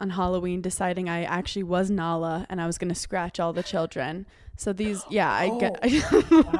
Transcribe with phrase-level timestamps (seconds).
[0.00, 3.62] on Halloween deciding I actually was Nala and I was going to scratch all the
[3.62, 4.26] children.
[4.56, 5.78] So these, yeah, I oh, get.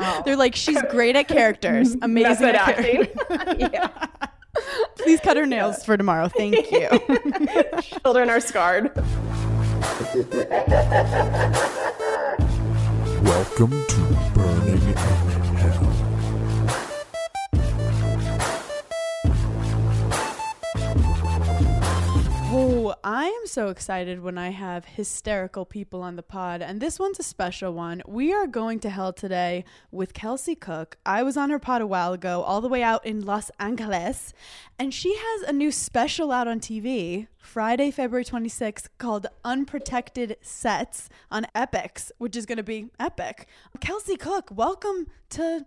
[0.00, 3.06] Oh, they're like, she's great at characters, amazing at acting.
[3.06, 3.56] characters.
[3.72, 4.06] yeah.
[4.96, 6.28] Please cut her nails for tomorrow.
[6.28, 6.88] Thank you.
[8.02, 8.94] Children are scarred.
[13.22, 15.27] Welcome to Burning
[22.50, 26.98] Oh, I am so excited when I have hysterical people on the pod, and this
[26.98, 28.02] one's a special one.
[28.06, 30.96] We are going to hell today with Kelsey Cook.
[31.04, 34.32] I was on her pod a while ago, all the way out in Los Angeles,
[34.78, 41.10] and she has a new special out on TV Friday, February 26th called Unprotected Sets
[41.30, 43.46] on Epix, which is going to be epic.
[43.80, 45.66] Kelsey Cook, welcome to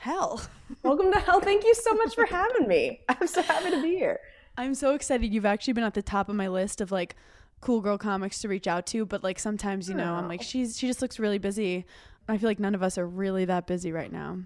[0.00, 0.42] hell.
[0.82, 1.40] Welcome to hell.
[1.40, 3.00] Thank you so much for having me.
[3.08, 4.18] I'm so happy to be here.
[4.58, 5.32] I'm so excited.
[5.32, 7.16] You've actually been at the top of my list of like
[7.60, 10.44] cool girl comics to reach out to, but like sometimes, you know, I'm like oh.
[10.44, 11.84] she's she just looks really busy.
[12.28, 14.38] I feel like none of us are really that busy right now.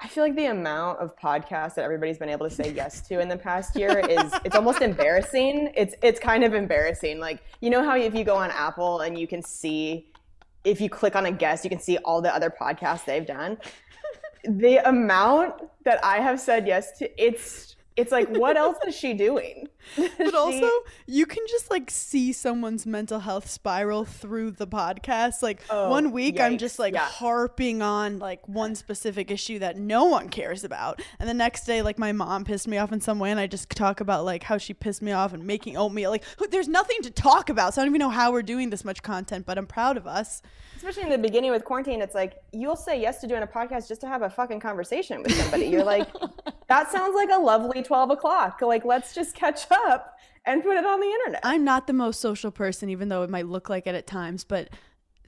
[0.00, 3.20] I feel like the amount of podcasts that everybody's been able to say yes to
[3.20, 5.72] in the past year is it's almost embarrassing.
[5.76, 7.20] It's it's kind of embarrassing.
[7.20, 10.08] Like you know how if you go on Apple and you can see
[10.64, 13.58] if you click on a guest, you can see all the other podcasts they've done.
[14.44, 19.14] The amount that I have said yes to, it's it's like what else is she
[19.14, 19.68] doing?
[20.16, 20.70] But also,
[21.06, 25.42] you can just like see someone's mental health spiral through the podcast.
[25.42, 27.00] Like Oh, one week I'm just like Yeah.
[27.04, 31.02] harping on like one specific issue that no one cares about.
[31.18, 33.48] And the next day like my mom pissed me off in some way and I
[33.48, 36.10] just talk about like how she pissed me off and making oatmeal.
[36.10, 37.74] Like there's nothing to talk about.
[37.74, 40.06] So I don't even know how we're doing this much content, but I'm proud of
[40.06, 40.42] us.
[40.76, 43.88] especially in the beginning with quarantine, it's like you'll say yes to doing a podcast
[43.88, 45.66] just to have a fucking conversation with somebody.
[45.66, 46.08] You're like,
[46.72, 48.60] that sounds like a lovely 12 o'clock.
[48.62, 51.40] Like, let's just catch up and put it on the internet.
[51.44, 54.42] I'm not the most social person, even though it might look like it at times,
[54.44, 54.70] but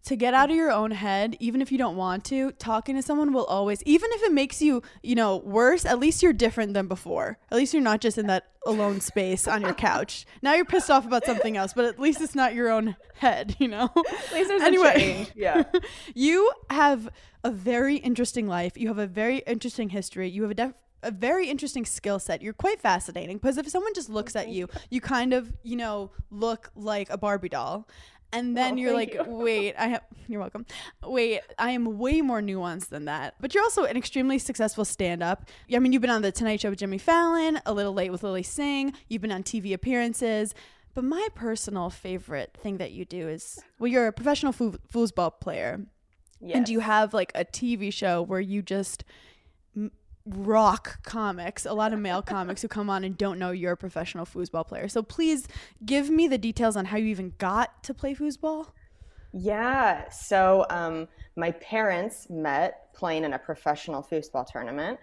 [0.06, 3.03] to get out of your own head, even if you don't want to, talking to
[3.03, 6.74] someone will always, even if it makes you, you know, worse, at least you're different
[6.74, 7.39] than before.
[7.51, 10.27] At least you're not just in that alone space on your couch.
[10.42, 13.57] Now you're pissed off about something else, but at least it's not your own head,
[13.58, 13.91] you know?
[13.97, 14.92] At least there's Anyway.
[14.95, 15.33] a change.
[15.35, 15.63] Yeah.
[16.14, 17.08] you have
[17.42, 18.77] a very interesting life.
[18.77, 20.29] You have a very interesting history.
[20.29, 20.74] You have a def-
[21.05, 22.42] a very interesting skill set.
[22.42, 26.11] You're quite fascinating because if someone just looks at you, you kind of, you know,
[26.31, 27.89] look like a Barbie doll.
[28.33, 29.23] And then Oh, you're like, you.
[29.29, 30.67] wait, I have, you're welcome.
[31.05, 33.35] Wait, I am way more nuanced than that.
[33.41, 35.48] But you're also an extremely successful stand up.
[35.73, 38.25] I mean, you've been on The Tonight Show with Jimmy Fallon, A Little Late with
[38.25, 40.53] Lilly Singh, you've been on TV appearances.
[40.95, 45.41] But my personal favorite thing that you do is, well, you're a professional foo- foosball
[45.41, 45.86] player.
[46.53, 49.03] And you have like a TV show where you just
[50.27, 53.77] rock comics, a lot of male comics who come on and don't know you're a
[53.77, 54.89] professional foosball player.
[54.89, 55.46] So please
[55.85, 58.68] give me the details on how you even got to play foosball.
[59.33, 60.08] Yeah.
[60.11, 64.98] So um, my parents met playing in a professional foosball tournament.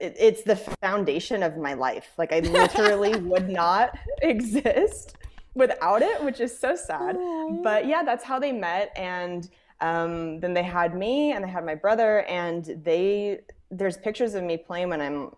[0.00, 2.08] It, it's the foundation of my life.
[2.18, 5.16] Like I literally would not exist
[5.54, 7.16] without it, which is so sad.
[7.62, 8.92] But yeah, that's how they met.
[8.96, 9.48] And
[9.80, 13.40] um, then they had me and they had my brother and they,
[13.70, 15.30] there's pictures of me playing when I'm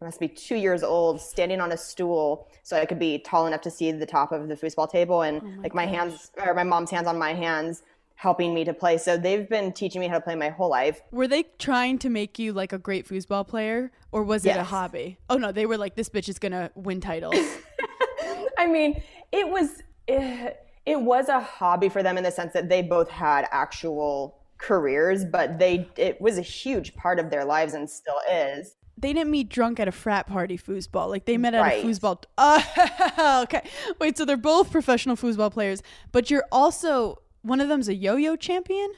[0.00, 3.60] must be two years old, standing on a stool so I could be tall enough
[3.62, 6.64] to see the top of the foosball table, and oh like my hands or my
[6.64, 7.82] mom's hands on my hands,
[8.14, 8.96] helping me to play.
[8.96, 11.02] So they've been teaching me how to play my whole life.
[11.10, 14.64] Were they trying to make you like a great foosball player or was it a
[14.64, 15.18] hobby?
[15.28, 17.36] Oh no, they were like, this bitch is gonna win titles.
[18.58, 19.02] I mean,
[19.32, 23.10] it was it, it was a hobby for them in the sense that they both
[23.10, 24.38] had actual
[24.68, 28.76] careers, but they it was a huge part of their lives and still is.
[28.96, 31.08] they didn't meet drunk at a frat party foosball.
[31.08, 31.84] Like they met at Right.
[31.84, 32.22] a foosball.
[32.38, 33.62] Uh, okay.
[34.00, 35.82] Wait, so they're both professional foosball players,
[36.12, 38.90] but you're also one of them's a yo-yo champion?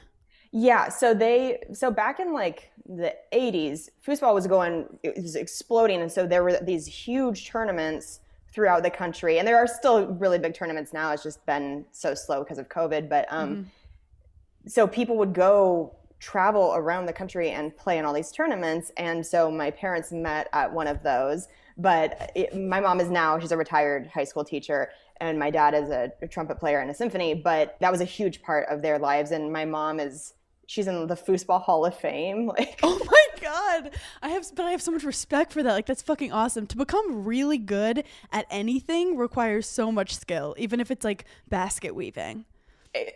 [0.51, 5.99] Yeah, so they so back in like the 80s, foosball was going it was exploding
[6.01, 8.21] and so there were these huge tournaments
[8.53, 11.11] throughout the country and there are still really big tournaments now.
[11.11, 13.69] It's just been so slow because of COVID, but um
[14.67, 19.25] so people would go travel around the country and play in all these tournaments and
[19.25, 21.47] so my parents met at one of those
[21.77, 25.75] but it, my mom is now she's a retired high school teacher and my dad
[25.75, 28.81] is a, a trumpet player in a symphony but that was a huge part of
[28.81, 30.33] their lives and my mom is
[30.65, 33.91] she's in the foosball hall of fame like Oh my god.
[34.21, 35.73] I have but I have so much respect for that.
[35.73, 36.67] Like that's fucking awesome.
[36.67, 41.95] To become really good at anything requires so much skill, even if it's like basket
[41.95, 42.45] weaving.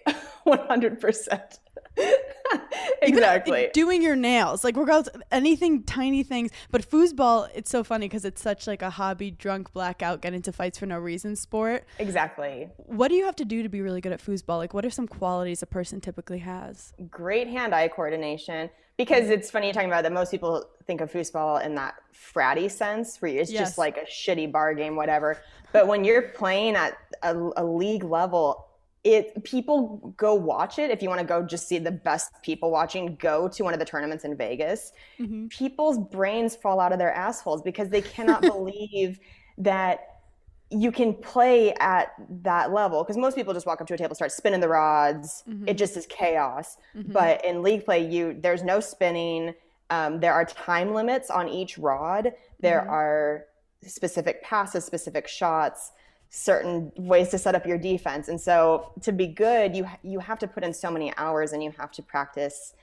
[0.47, 1.59] 100%
[3.01, 3.69] exactly.
[3.73, 8.41] doing your nails like regardless anything tiny things but foosball it's so funny because it's
[8.41, 12.69] such like a hobby drunk blackout get into fights for no reason sport exactly.
[12.85, 14.89] what do you have to do to be really good at foosball like what are
[14.89, 18.69] some qualities a person typically has Great hand-eye coordination.
[18.97, 20.11] Because it's funny you're talking about that.
[20.11, 23.61] Most people think of foosball in that fratty sense, where it's Yes.
[23.61, 25.41] just like a shitty bar game, whatever.
[25.73, 28.67] But when you're playing at a, a league level,
[29.03, 30.91] it people go watch it.
[30.91, 33.79] If you want to go just see the best people watching, go to one of
[33.79, 34.93] the tournaments in Vegas.
[35.19, 35.47] Mm-hmm.
[35.47, 39.19] People's brains fall out of their assholes because they cannot believe
[39.57, 40.07] that
[40.69, 42.13] you can play at
[42.43, 43.03] that level.
[43.03, 45.43] Because most people just walk up to a table start spinning the rods.
[45.67, 46.77] It just is chaos.
[47.11, 49.53] But in league play you there's no spinning.
[49.89, 52.33] Um, there are time limits on each rod.
[52.59, 53.45] There are
[53.83, 55.91] specific passes specific shots
[56.33, 58.29] certain ways to set up your defense.
[58.29, 61.61] And so to be good you you have to put in so many hours and
[61.61, 62.73] you have to practice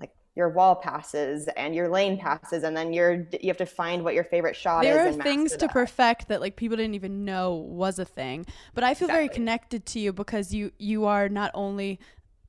[0.00, 2.64] like your wall passes and your lane passes.
[2.64, 5.22] And then you're you have to find what your favorite shot there is There are
[5.22, 5.70] things to that.
[5.70, 8.46] perfect that like people didn't even know was a thing.
[8.72, 12.00] But i feel very connected to you because you you are not only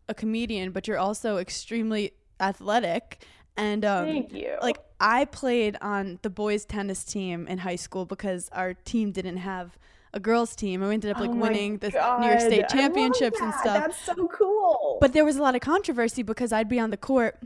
[0.08, 3.26] a comedian but you're also extremely athletic.
[3.58, 4.56] And um Thank you.
[4.62, 9.38] like i played on the boys tennis team in high school because our team didn't
[9.38, 9.78] have
[10.16, 13.40] a girls team and we ended up like Oh winning the new york state championships
[13.40, 14.98] and stuff That's so cool.
[15.02, 17.38] but there was a lot of controversy because I'd be on the court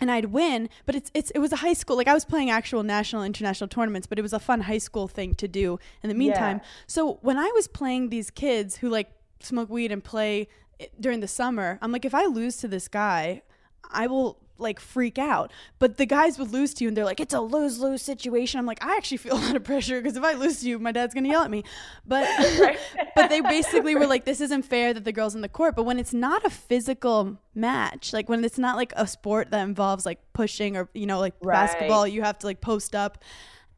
[0.00, 2.50] and I'd win, but it's it's it was a high school like I was playing
[2.50, 6.08] actual national international tournaments, but it was a fun high school thing to do in
[6.08, 6.58] the meantime.
[6.62, 6.68] Yeah.
[6.88, 9.08] So when I was playing these kids who like
[9.40, 10.48] smoke weed and play
[10.80, 13.42] eh, during the summer, I'm like if I lose to this guy,
[13.90, 15.50] I will like freak out.
[15.78, 18.58] But the guys would lose to you and they're like it's a lose-lose situation.
[18.60, 20.78] I'm like I actually feel a lot of pressure because if I lose to you,
[20.78, 21.64] my dad's to yell at me.
[22.06, 22.28] But
[23.16, 25.84] but they basically were like this isn't fair that the girls in the court, but
[25.84, 30.06] when it's not a physical match, like when it's not like a sport that involves
[30.06, 31.54] like pushing or you know like Right.
[31.54, 33.18] basketball, you have to like post up.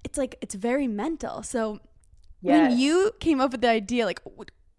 [0.04, 1.42] It's like it's very mental.
[1.42, 1.80] So
[2.42, 2.52] Yes.
[2.70, 4.20] when you came up with the idea like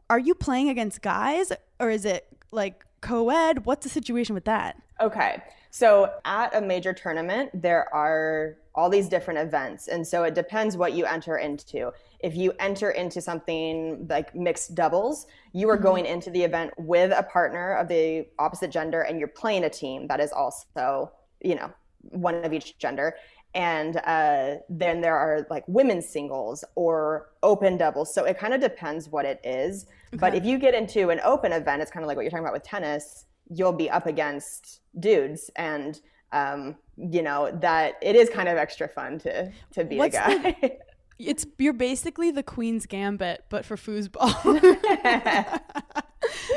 [0.09, 3.65] are you playing against guys or is it like co-ed?
[3.65, 4.81] What's the situation with that?
[5.01, 5.41] Okay.
[5.77, 9.89] So at a major tournament, there are all these different events.
[9.89, 11.91] And so it depends what you enter into.
[12.19, 17.11] If you enter into something like mixed doubles, you are going into the event with
[17.15, 21.53] a partner of the opposite gender and you're playing a team that is also, you
[21.53, 21.69] know,
[22.09, 23.15] one of each gender.
[23.53, 28.11] And uh, then there are like women's singles or open doubles.
[28.11, 29.85] So it kind of depends what it is.
[30.13, 32.45] But if you get into an open event, it's kind of like what you're talking
[32.45, 36.01] about with tennis you'll be up against dudes and
[36.33, 40.19] um, you know that it is kind of extra fun to to be What's a
[40.19, 40.77] guy
[41.19, 44.29] It's you're basically the Queen's Gambit, but for foosball.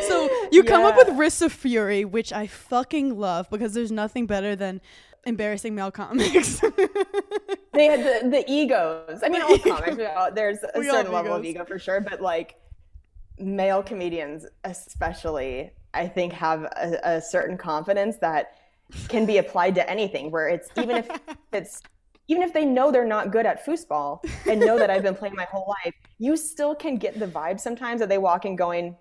[0.03, 1.17] so you come up with Yeah.
[1.19, 4.83] Wrists of Fury, which I fucking love because there's nothing better than
[5.25, 6.61] embarrassing male comics.
[7.73, 11.35] they had the, the egos i mean all comics all- there's a We certain level
[11.35, 12.57] of ego for sure but like
[13.39, 18.55] male comedians especially i think have a, a certain confidence that
[19.09, 21.09] can be applied to anything where it's even if
[21.53, 21.83] it's
[22.31, 25.35] even if they know they're not good at foosball and know that I've been playing
[25.35, 28.97] my whole life, you still can get the vibe sometimes that they walk in going,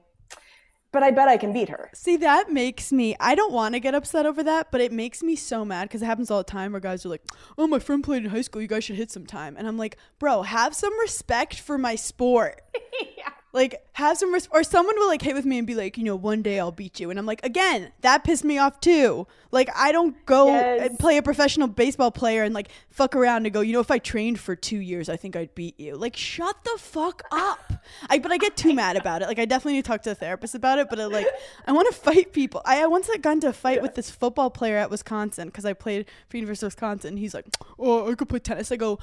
[0.92, 1.92] but I bet I can beat her.
[1.94, 3.16] See, that makes me.
[3.20, 6.02] I don't want to get upset over that, but it makes me so mad because
[6.02, 7.22] it happens all the time where guys are like,
[7.56, 8.64] "Oh, my friend played in high school.
[8.64, 11.94] You guys should hit some time." And I'm like, "Bro, have some respect for my
[11.94, 12.64] sport."
[13.52, 16.04] Like, have some res- or someone will like hit with me and be like, you
[16.04, 19.26] know, one day I'll beat you, and I'm like, again, that pissed me off too.
[19.52, 20.88] Like, I don't go Yes.
[20.90, 23.90] and play a professional baseball player and like fuck around and go, you know, if
[23.90, 25.96] I trained for two years, I think I'd beat you.
[25.96, 27.74] Like, shut the fuck up.
[28.08, 29.28] I but I get too mad about it.
[29.28, 30.88] Like, I definitely need to talk to a therapist about it.
[30.88, 31.26] But it, like,
[31.66, 32.62] I want to fight people.
[32.66, 35.74] I, I once got into a fight with this football player at Wisconsin because I
[35.74, 37.18] played for University of Wisconsin.
[37.18, 37.46] He's like,
[37.80, 38.72] oh, I could play tennis.
[38.72, 39.00] I go,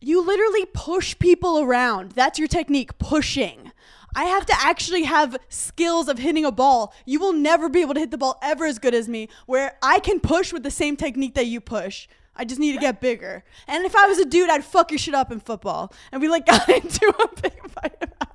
[0.00, 2.12] you literally push people around.
[2.12, 3.72] That's your technique, pushing.
[4.14, 6.94] I have to actually have skills of hitting a ball.
[7.04, 9.76] You will never be able to hit the ball ever as good as me, where
[9.82, 12.08] I can push with the same technique that you push.
[12.36, 13.44] I just need to get bigger.
[13.68, 15.92] And if I was a dude, I'd fuck your shit up in football.
[16.10, 18.33] And we like got into a big fight about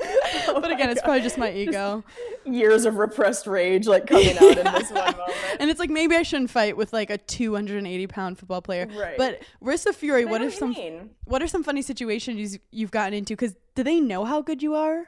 [0.00, 0.54] it.
[0.62, 2.02] but again, it's probably just my ego.
[2.44, 5.32] Years of repressed rage like coming out in this one moment.
[5.60, 8.86] And it's like maybe I shouldn't fight with like a 280 pound football player.
[8.94, 9.16] Right.
[9.16, 11.10] But Wrists of Fury, I what are some mean.
[11.24, 13.34] what are some funny situations you've gotten into?
[13.34, 15.06] Because do they know how good you are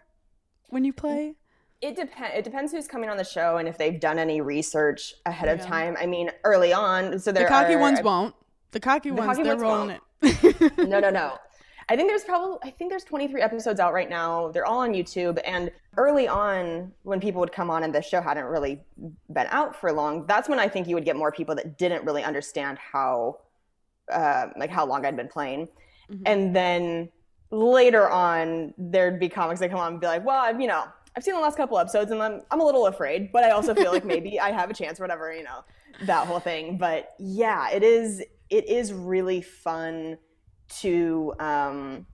[0.68, 1.34] when you play?
[1.80, 2.32] It depends.
[2.38, 5.66] It depends who's coming on the show and if they've done any research ahead of
[5.66, 5.96] time.
[6.00, 8.34] I mean, early on, so there The cocky are, ones won't.
[8.70, 10.54] The cocky ones, cocky they're ones rolling won't.
[10.54, 10.88] it.
[10.88, 11.38] no, no, no.
[11.88, 14.50] I think there's probably I think there's 23 episodes out right now.
[14.52, 15.40] They're all on YouTube.
[15.44, 18.80] And early on, when people would come on and the show hadn't really
[19.32, 22.04] been out for long, that's when I think you would get more people that didn't
[22.04, 23.38] really understand how,
[24.10, 25.68] uh, like how long I'd been playing.
[26.10, 26.22] Mm-hmm.
[26.26, 27.08] And then
[27.50, 30.84] later on, there'd be comics that come on and be like, "Well, I've you know
[31.16, 33.74] I've seen the last couple episodes and I'm I'm a little afraid, but I also
[33.74, 35.64] feel like maybe I have a chance, or whatever you know,
[36.06, 40.18] that whole thing." But yeah, it is it is really fun
[40.80, 42.06] to um,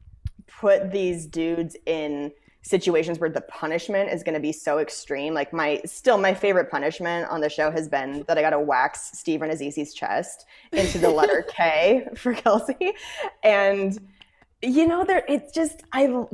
[0.47, 5.33] put these dudes in situations where the punishment is going to be so extreme.
[5.33, 8.61] Like my still my favorite punishment on the show has been that I got to
[8.61, 12.93] wax Stephen Azizi's chest into the letter K for Kelsey,
[13.43, 13.99] and
[14.61, 16.25] you know there it's just I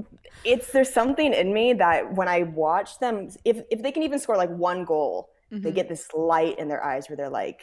[0.45, 4.19] it's there's something in me that when I watch them if if they can even
[4.19, 5.62] score like one goal, mm-hmm.
[5.62, 7.62] they get this light in their eyes where they're like,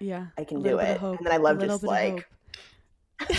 [0.00, 2.26] yeah, I can do it, and then I love just like.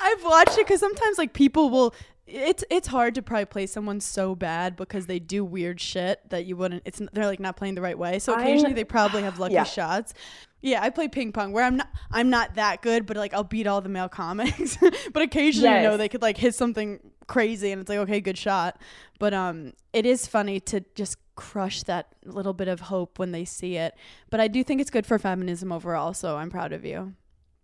[0.00, 1.94] I've watched it because sometimes like people will.
[2.28, 6.44] It's it's hard to probably play someone so bad because they do weird shit that
[6.44, 6.82] you wouldn't.
[6.84, 8.18] It's they're like not playing the right way.
[8.18, 9.62] So occasionally I'm, they probably have lucky yeah.
[9.62, 10.12] shots.
[10.60, 13.44] Yeah, I play ping pong where I'm not I'm not that good, but like I'll
[13.44, 14.76] beat all the male comics.
[15.12, 15.82] but occasionally, yes.
[15.82, 18.80] you know, they could like hit something crazy and it's like okay, good shot.
[19.20, 23.44] But um, it is funny to just crush that little bit of hope when they
[23.44, 23.94] see it.
[24.30, 26.12] But I do think it's good for feminism overall.
[26.12, 27.14] So I'm proud of you.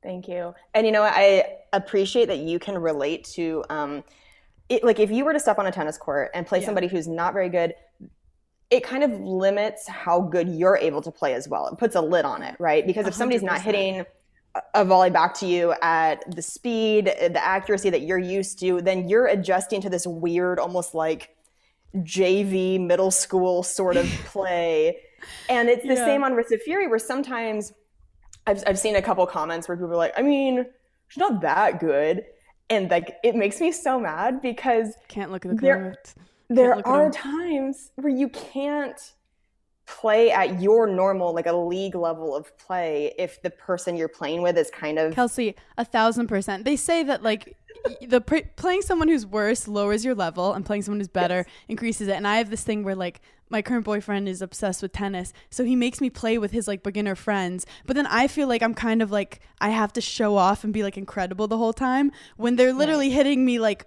[0.02, 0.54] Thank you.
[0.74, 4.04] And you know, I appreciate that you can relate to um,
[4.68, 6.66] it, like if you were to step on a tennis court and play yeah.
[6.66, 7.74] somebody who's not very good,
[8.70, 11.68] it kind of limits how good you're able to play as well.
[11.68, 12.86] It puts a lid on it, right?
[12.86, 13.16] Because if 100%.
[13.16, 14.04] somebody's not hitting
[14.74, 19.08] a volley back to you at the speed, the accuracy that you're used to, then
[19.08, 21.36] you're adjusting to this weird, almost like
[21.96, 24.98] JV middle school sort of play.
[25.48, 26.06] and it's the yeah.
[26.06, 27.72] same on Wrists of Fury, where sometimes
[28.46, 30.66] I've, I've seen a couple comments where people are like, I mean,
[31.08, 32.24] she's not that good.
[32.70, 36.14] And like, it makes me so mad because can't look at the comments.
[36.48, 39.12] There, there are times where you can't
[39.86, 44.42] play at your normal, like a league level of play if the person you're playing
[44.42, 45.14] with is kind of.
[45.14, 46.64] Kelsey, a thousand percent.
[46.64, 47.56] They say that like
[48.00, 51.46] the playing someone who's worse lowers your level and playing someone who's better yes.
[51.68, 52.14] increases it.
[52.14, 53.20] And I have this thing where like
[53.52, 56.82] my current boyfriend is obsessed with tennis, so he makes me play with his like
[56.82, 57.66] beginner friends.
[57.86, 60.72] But then I feel like I'm kind of like I have to show off and
[60.72, 63.16] be like incredible the whole time when they're literally right.
[63.16, 63.86] hitting me like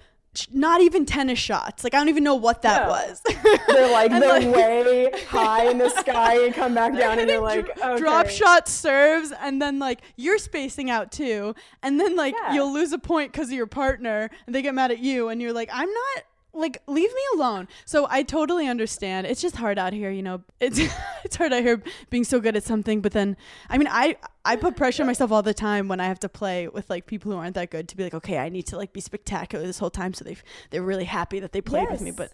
[0.51, 1.83] not even tennis shots.
[1.83, 2.89] Like I don't even know what that yeah.
[2.89, 3.21] was.
[3.67, 7.39] they're like they're like, way high in the sky and come back down and they're
[7.39, 7.97] like okay.
[7.97, 12.53] drop shot serves and then like you're spacing out too and then like yeah.
[12.53, 15.41] you'll lose a point because of your partner and they get mad at you and
[15.41, 16.23] you're like I'm not
[16.55, 17.67] like leave me alone.
[17.85, 19.27] So I totally understand.
[19.27, 20.41] It's just hard out here, you know.
[20.59, 20.79] It's
[21.23, 23.37] it's hard out here being so good at something, but then
[23.69, 26.29] I mean, I I put pressure on myself all the time when I have to
[26.29, 28.77] play with like people who aren't that good to be like, okay, I need to
[28.77, 30.37] like be spectacular this whole time so they
[30.71, 31.91] they're really happy that they played yes.
[31.91, 32.31] with me, but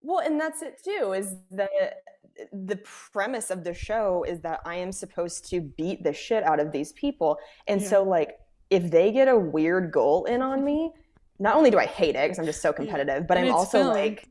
[0.00, 1.70] well, and that's it too is that
[2.52, 2.76] the
[3.12, 6.70] premise of the show is that I am supposed to beat the shit out of
[6.70, 7.38] these people.
[7.66, 7.88] And yeah.
[7.88, 8.38] so like
[8.70, 10.92] if they get a weird goal in on me,
[11.38, 13.78] not only do I hate it because I'm just so competitive, but and I'm also
[13.78, 13.94] filmed.
[13.94, 14.28] like,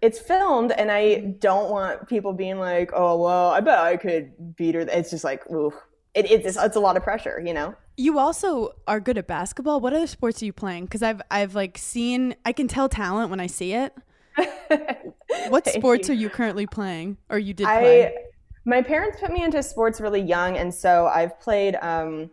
[0.00, 4.56] it's filmed, and I don't want people being like, oh well, I bet I could
[4.56, 4.82] beat her.
[4.82, 5.72] It's just like, ooh,
[6.14, 7.74] it, it's it's a lot of pressure, you know.
[7.96, 9.80] You also are good at basketball.
[9.80, 10.84] What other sports are you playing?
[10.84, 13.94] Because I've I've like seen, I can tell talent when I see it.
[15.48, 16.14] what sports you.
[16.14, 18.06] are you currently playing, or you did play?
[18.06, 18.14] I,
[18.64, 22.30] my parents put me into sports really young, and so I've played um,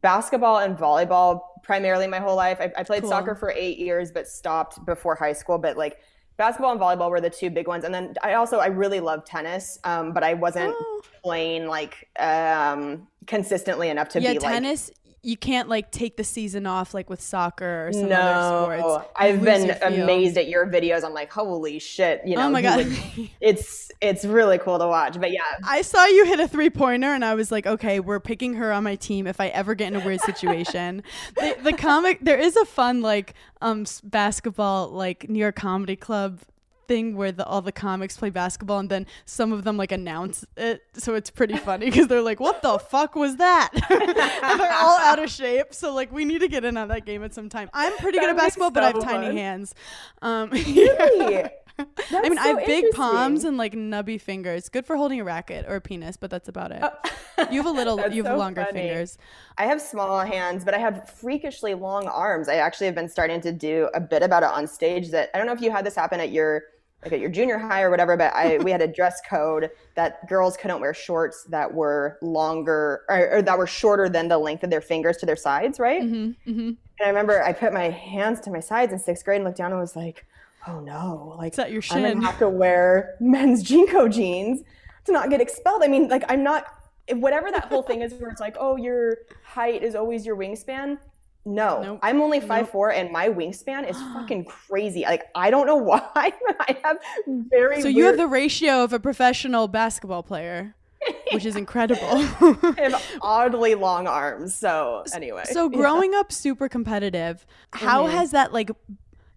[0.00, 2.58] basketball and volleyball primarily my whole life.
[2.60, 3.10] I, I played cool.
[3.10, 5.58] soccer for eight years, but stopped before high school.
[5.58, 5.98] But like
[6.36, 7.84] basketball and volleyball were the two big ones.
[7.84, 11.02] And then I also I really love tennis, um, but I wasn't oh.
[11.22, 16.24] playing like um, consistently enough to yeah, be tennis, like you can't like take the
[16.24, 19.08] season off like with soccer or some no, other sports.
[19.14, 21.04] I've been amazed at your videos.
[21.04, 22.46] I'm like, holy shit, you oh know.
[22.46, 25.20] Oh my god, would, it's it's really cool to watch.
[25.20, 28.18] But yeah, I saw you hit a three pointer, and I was like, okay, we're
[28.18, 31.04] picking her on my team if I ever get in a weird situation.
[31.36, 36.40] the, the comic, there is a fun like um basketball like New York Comedy Club
[36.88, 40.44] thing where the, all the comics play basketball and then some of them like announce
[40.56, 40.82] it.
[40.94, 43.70] So it's pretty funny because they're like, what the fuck was that?
[43.88, 45.74] they're all out of shape.
[45.74, 47.70] So like we need to get in on that game at some time.
[47.72, 49.74] I'm pretty that good at basketball, so but I have tiny hands.
[50.20, 51.48] Um, really?
[52.10, 54.68] I mean, so I have big palms and like nubby fingers.
[54.68, 56.82] Good for holding a racket or a penis, but that's about it.
[56.82, 57.48] Oh.
[57.50, 58.80] you have a little, you have so longer funny.
[58.80, 59.18] fingers.
[59.58, 62.48] I have small hands, but I have freakishly long arms.
[62.48, 65.10] I actually have been starting to do a bit about it on stage.
[65.10, 66.62] That I don't know if you had this happen at your
[67.04, 70.28] like at your junior high or whatever, but I we had a dress code that
[70.28, 74.62] girls couldn't wear shorts that were longer or, or that were shorter than the length
[74.62, 76.02] of their fingers to their sides, right?
[76.02, 76.60] Mm-hmm, mm-hmm.
[76.60, 79.58] And I remember I put my hands to my sides in sixth grade and looked
[79.58, 80.26] down and was like,
[80.68, 82.14] oh no, like Is that your I'm shin?
[82.14, 84.62] gonna have to wear men's JNCO jeans
[85.04, 85.82] to not get expelled.
[85.82, 86.66] I mean, like I'm not
[87.14, 90.98] whatever that whole thing is where it's like, oh, your height is always your wingspan.
[91.44, 91.98] No, Nope.
[92.04, 95.02] I'm only five four, and my wingspan is fucking crazy.
[95.02, 97.82] Like I don't know why I have very.
[97.82, 100.76] So you have the ratio of a professional basketball player,
[101.32, 102.06] which is incredible.
[102.08, 104.54] I have oddly long arms.
[104.54, 105.76] So anyway, so yeah.
[105.76, 108.12] growing up super competitive, how Mhm.
[108.12, 108.70] has that like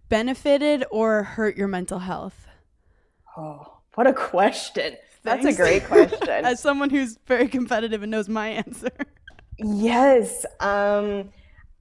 [0.08, 2.46] benefited or hurt your mental health?
[3.36, 4.96] Oh, what a question.
[5.22, 6.28] That's a great question.
[6.28, 8.90] As someone who's very competitive and knows my answer.
[9.58, 10.46] Yes.
[10.60, 11.30] Um,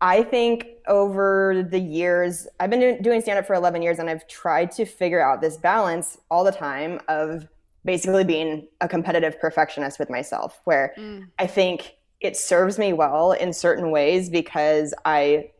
[0.01, 4.10] I think over the years, I've been doing, doing stand up for 11 years and
[4.10, 7.48] I've tried to figure out this balance all the time of
[7.86, 11.27] basically being a competitive perfectionist with myself, where Mm.
[11.38, 15.51] I think it serves me well in certain ways because I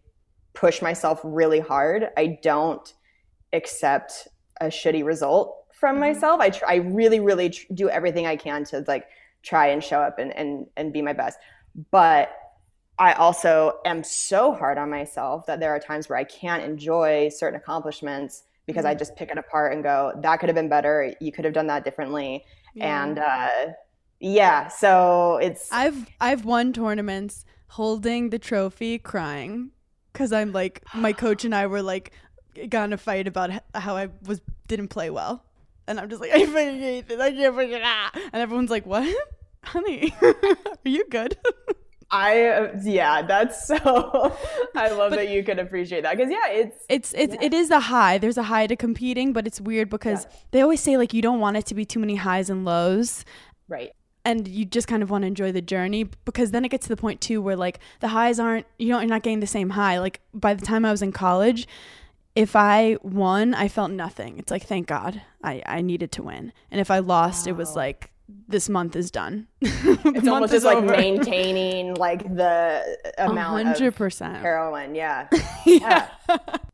[0.56, 2.10] push myself really hard.
[2.18, 2.92] I don't
[3.54, 4.28] accept
[4.60, 6.00] a shitty result from Mhm.
[6.00, 6.40] myself.
[6.40, 9.06] I try, I really, really tr- do everything I can to like
[9.44, 11.38] try and show up and, and, and be my best.
[11.92, 12.30] But
[12.98, 17.30] I also am so hard on myself that there are times where I can't enjoy
[17.30, 21.14] certain accomplishments because I just pick it apart and go, that could have been better.
[21.20, 22.46] You could have done that differently.
[22.80, 23.50] And uh,
[24.20, 29.72] yeah, so it's I've I've won tournaments holding the trophy crying
[30.16, 32.12] cuz I'm like my coach and I were like
[32.70, 35.44] got in a fight about how I was didn't play well.
[35.88, 37.20] And I'm just like I fucking hate this.
[37.22, 38.16] I can't it out.
[38.16, 39.16] And everyone's like, "What?
[39.64, 40.36] Honey, are
[40.86, 41.38] you good?"
[42.12, 43.76] I yeah, that's so.
[44.76, 47.46] I love that you can appreciate that because yeah, it's It's it's Yeah.
[47.48, 48.18] it is a high.
[48.20, 51.40] There's a high to competing, but it's weird because they always say like you don't
[51.40, 53.26] want it to be too many highs and lows.
[53.68, 53.92] right.
[54.26, 56.90] And you just kind of want to enjoy the journey because then it gets to
[56.90, 59.70] the point too where like the highs aren't you know you're not getting the same
[59.70, 61.68] high like by the time i was in college
[62.36, 66.52] if i won i felt nothing it's like thank god i i needed to win
[66.72, 68.12] and if i lost it was like
[68.48, 74.96] this month is done It's almost just like maintaining like the amount of 100% heroin.
[74.96, 75.28] Yeah.
[75.66, 76.10] yeah.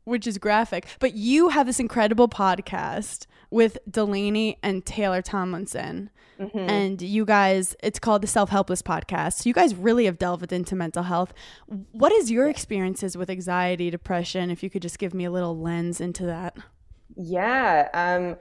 [0.04, 0.86] Which is graphic.
[1.00, 6.10] But you have this incredible podcast with Delanie and Taylor Tomlinson.
[6.38, 6.68] Mhm.
[6.68, 9.34] And you guys, it's called the Self Helpless Podcast.
[9.34, 11.32] So you guys really have delved into mental health.
[11.92, 14.50] What is your experiences with anxiety, depression?
[14.50, 16.56] If you could just give me a little lens into that.
[17.16, 17.88] Yeah.
[17.94, 18.36] Um,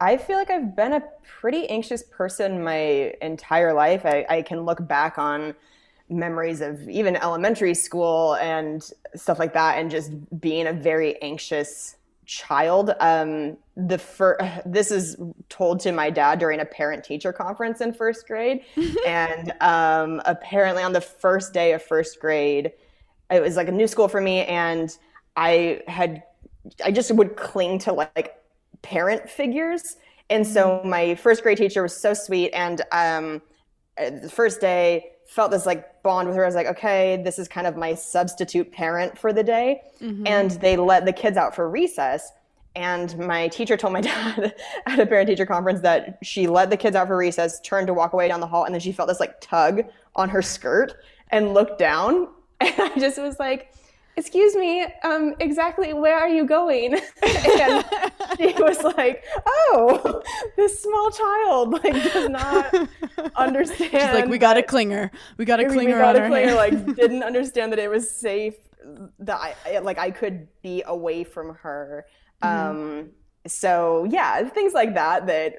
[0.00, 1.02] I feel like I've been a
[1.40, 4.04] pretty anxious person my entire life.
[4.04, 5.54] I, I can look back on
[6.08, 11.96] memories of even elementary school and stuff like that, and just being a very anxious
[12.26, 12.92] child.
[13.00, 15.16] Um, the fir- this is
[15.48, 18.64] told to my dad during a parent teacher conference in first grade,
[19.06, 22.72] and um, apparently on the first day of first grade,
[23.30, 24.96] it was like a new school for me, and
[25.36, 26.22] I had
[26.84, 28.36] I just would cling to like
[28.82, 29.96] parent figures.
[30.30, 32.50] And so my first grade teacher was so sweet.
[32.52, 33.42] And um,
[33.98, 36.44] uh, the first day felt this like bond with her.
[36.44, 39.82] I was like, okay, this is kind of my substitute parent for the day.
[40.00, 40.28] Mm-hmm.
[40.28, 42.30] And they let the kids out for recess.
[42.76, 44.54] And my teacher told my dad
[44.86, 47.94] at a parent teacher conference that she let the kids out for recess, turned to
[47.94, 49.82] walk away down the hall, and then she felt this like tug
[50.14, 50.94] on her skirt
[51.30, 52.28] and looked down.
[52.60, 53.74] And I just was like,
[54.16, 56.94] excuse me, um, exactly where are you going?
[57.22, 57.84] and
[58.36, 60.22] she was like, oh,
[60.56, 62.74] this small child like does not
[63.36, 63.90] understand.
[63.90, 65.10] She's like, we got a clinger.
[65.36, 65.86] We got a clinger.
[65.86, 68.54] we got a clinger, like didn't understand that it was safe
[69.18, 72.06] that I I- like I could be away from her.
[72.42, 72.70] Mm-hmm.
[72.70, 73.10] Um,
[73.46, 75.26] so yeah, things like that.
[75.26, 75.54] That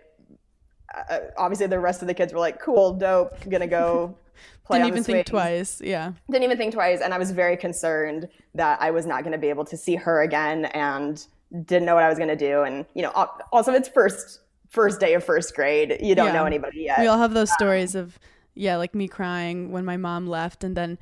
[1.09, 4.17] uh, obviously the rest of the kids were like, cool, dope, gonna go.
[4.65, 5.79] Play Didn't even think twice.
[5.83, 6.13] Yeah.
[6.29, 9.37] Didn't even think twice, and I was very concerned that I was not going to
[9.37, 11.23] be able to see her again, and
[11.65, 12.63] didn't know what I was going to do.
[12.63, 13.11] And you know,
[13.51, 15.97] also it's first first day of first grade.
[16.01, 16.33] You don't Yeah.
[16.33, 16.99] know anybody yet.
[16.99, 18.19] We all have those um, stories of,
[18.55, 20.97] yeah, like me crying when my mom left, and then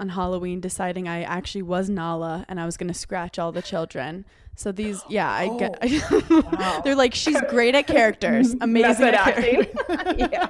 [0.00, 4.24] on Halloween deciding I actually was Nala and I was gonna scratch all the children.
[4.56, 5.72] So these, yeah, I get.
[5.82, 6.30] wow.
[6.32, 9.64] Oh, they're like, she's great at characters, amazing at acting.
[9.86, 10.28] characters.
[10.32, 10.48] yeah.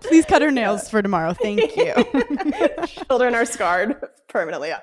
[0.00, 1.32] Please cut her nails for tomorrow.
[1.34, 1.94] Thank you.
[3.08, 3.96] Children are scarred
[4.28, 4.68] permanently.
[4.68, 4.80] Yeah.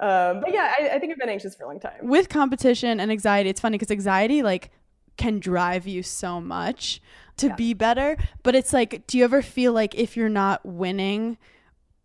[0.00, 1.94] Um, but yeah, I, I think I've been anxious for a long time.
[2.02, 4.70] With competition and anxiety, it's funny because anxiety like
[5.16, 7.00] can drive you so much
[7.38, 11.36] to be better, but it's like, do you ever feel like if you're not winning,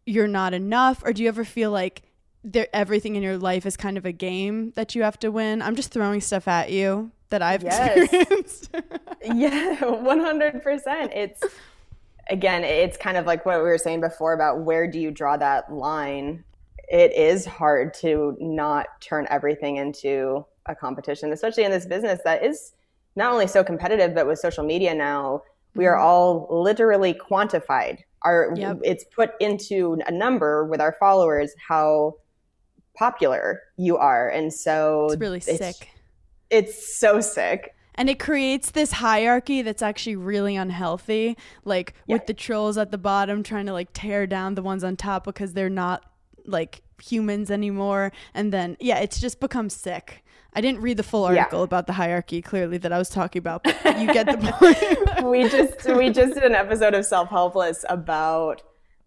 [0.06, 2.04] you're not enough, or do you ever feel like
[2.44, 5.62] there everything in your life is kind of a game that you have to win?
[5.62, 7.98] I'm just throwing stuff at you that I've Yes.
[8.12, 8.70] experienced.
[9.24, 11.42] yeah 100% it's
[12.30, 15.38] again it's kind of like what we were saying before about where do you draw
[15.38, 16.44] that line.
[16.90, 22.44] It is hard to not turn everything into a competition especially in this business that
[22.44, 22.74] is
[23.16, 25.42] not only so competitive but with social media now
[25.76, 26.06] we are mm-hmm.
[26.06, 28.00] all literally quantified.
[28.22, 28.80] Our Yep.
[28.84, 32.16] it's put into a number with our followers how
[32.96, 34.30] popular you are.
[34.30, 35.90] And so it's really sick.
[36.50, 41.38] it's so sick And it creates this hierarchy that's actually really unhealthy.
[41.66, 42.16] Like Yeah.
[42.16, 45.24] with the trolls at the bottom trying to like tear down the ones on top
[45.26, 46.04] because they're not
[46.46, 48.12] like humans anymore.
[48.34, 50.24] And then, yeah, it's just become sick.
[50.56, 51.40] I didn't read the full Yeah.
[51.42, 54.38] article about the hierarchy clearly that I was talking about, but you get the
[55.18, 55.28] point.
[55.28, 58.62] we just we just did an episode of Self Helpless about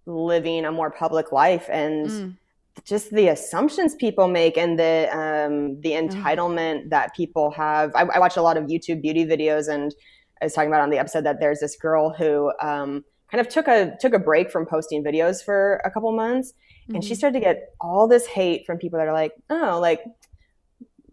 [0.07, 2.37] living a more public life and Mm.
[2.85, 7.93] Just the assumptions people make and the um, the entitlement that people have.
[7.95, 9.95] I, I watch a lot of YouTube beauty videos, and
[10.41, 13.49] I was talking about on the episode that there's this girl who um, kind of
[13.49, 16.53] took a took a break from posting videos for a couple months,
[16.95, 20.05] and she started to get all this hate from people that are like, oh, like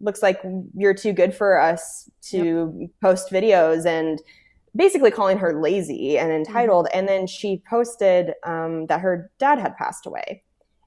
[0.00, 0.40] looks like
[0.74, 4.20] you're too good for us to post videos and
[4.76, 6.88] basically calling her lazy and entitled.
[6.92, 10.43] And then she posted um, that her dad had passed away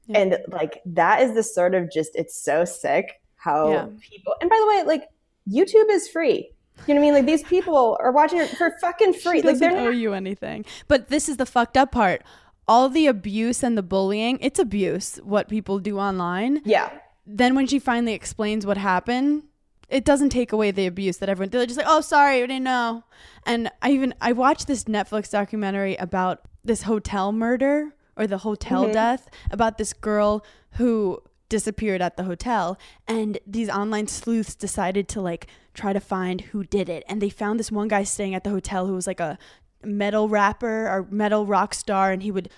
[0.07, 0.19] Yeah.
[0.19, 3.87] and like that is the sort of just it's so sick how Yeah.
[4.01, 5.09] people and by the way like
[5.49, 6.49] youtube is free
[6.87, 9.59] you know what i mean like these people are watching it for fucking free like
[9.59, 10.63] don't owe you anything.
[10.87, 12.21] But this is the fucked up part.
[12.67, 16.61] All the abuse and the bullying, it's abuse what people do online.
[16.65, 16.89] yeah
[17.25, 19.43] Then when she finally explains what happened,
[19.89, 22.63] it doesn't take away the abuse that everyone they're just like, "Oh, sorry, I didn't
[22.63, 23.03] know."
[23.45, 28.91] And I even I watched this Netflix documentary about this hotel murder or the hotel
[28.91, 32.77] death about this girl who disappeared at the hotel
[33.07, 37.03] and these online sleuths decided to like try to find who did it.
[37.07, 39.37] And they found this one guy staying at the hotel who was like a
[39.83, 42.49] metal rapper or metal rock star and he would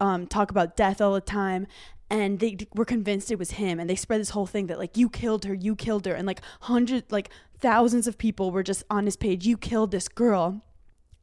[0.00, 1.66] um, talk about death all the time.
[2.10, 4.96] And they were convinced it was him and they spread this whole thing that like
[4.96, 7.30] you killed her you killed her and like hundreds like
[7.60, 10.62] thousands of people were just on his page you killed this girl.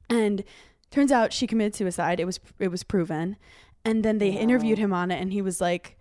[0.10, 0.44] And
[0.92, 2.20] turns out she committed suicide.
[2.20, 3.36] It was it was proven
[3.86, 5.98] and then they interviewed him on it and he was like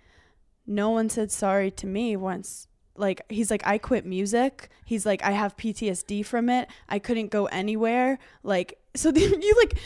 [0.67, 2.67] no one said sorry to me once.
[2.97, 4.71] Like he's like i quit music.
[4.85, 6.69] He's like i have ptsd from it.
[6.89, 8.19] I couldn't go anywhere.
[8.43, 9.79] Like so the, you like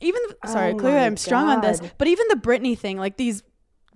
[0.00, 3.42] even sorry Oh clearly i'm strong on this but even the britney thing like these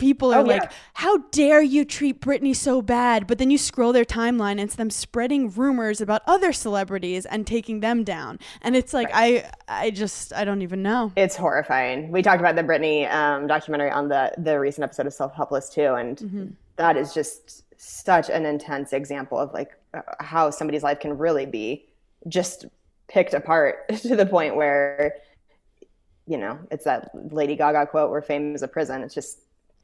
[0.00, 0.70] people are Oh, like yeah.
[0.94, 3.28] how dare you treat britney so bad?
[3.28, 7.46] But then you scroll their timeline and it's them spreading rumors about other celebrities and
[7.46, 8.40] taking them down.
[8.62, 11.12] And it's like i i just i don't even know.
[11.16, 12.10] It's horrifying.
[12.10, 15.68] We talked about the Britney um, documentary on the the recent episode of self helpless
[15.68, 16.46] too and Mm-hmm.
[16.76, 19.70] that is just such an intense example of like
[20.18, 21.86] how somebody's life can really be
[22.28, 22.66] just
[23.08, 25.14] picked apart to the point where
[26.26, 29.02] you know it's that lady gaga quote where fame is a prison.
[29.02, 29.40] It's just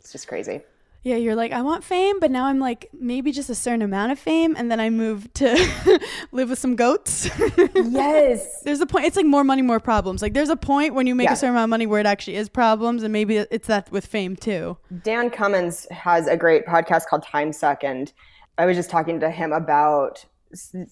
[0.07, 0.61] it's just crazy
[1.03, 4.11] Yeah, you're like, I want fame, but now I'm like, maybe just a certain amount
[4.11, 6.01] of fame, and then I move to
[6.33, 7.29] live with some goats.
[7.75, 9.07] yes there's a point.
[9.07, 10.23] It's like more money, more problems.
[10.23, 11.35] Like there's a point when you make Yeah.
[11.35, 14.07] a certain amount of money where it actually is problems, and maybe it's that with
[14.07, 14.79] fame too.
[15.05, 18.13] Dan Cummins has a great podcast called Time Suck, and
[18.59, 20.25] I was just talking to him about.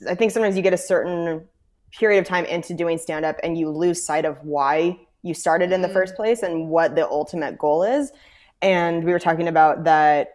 [0.08, 1.46] I think sometimes you get a certain
[1.92, 5.72] period of time into doing stand up and you lose sight of why you started
[5.72, 5.94] in the mm-hmm.
[5.96, 8.12] first place and what the ultimate goal is.
[8.64, 10.30] And we were talking about that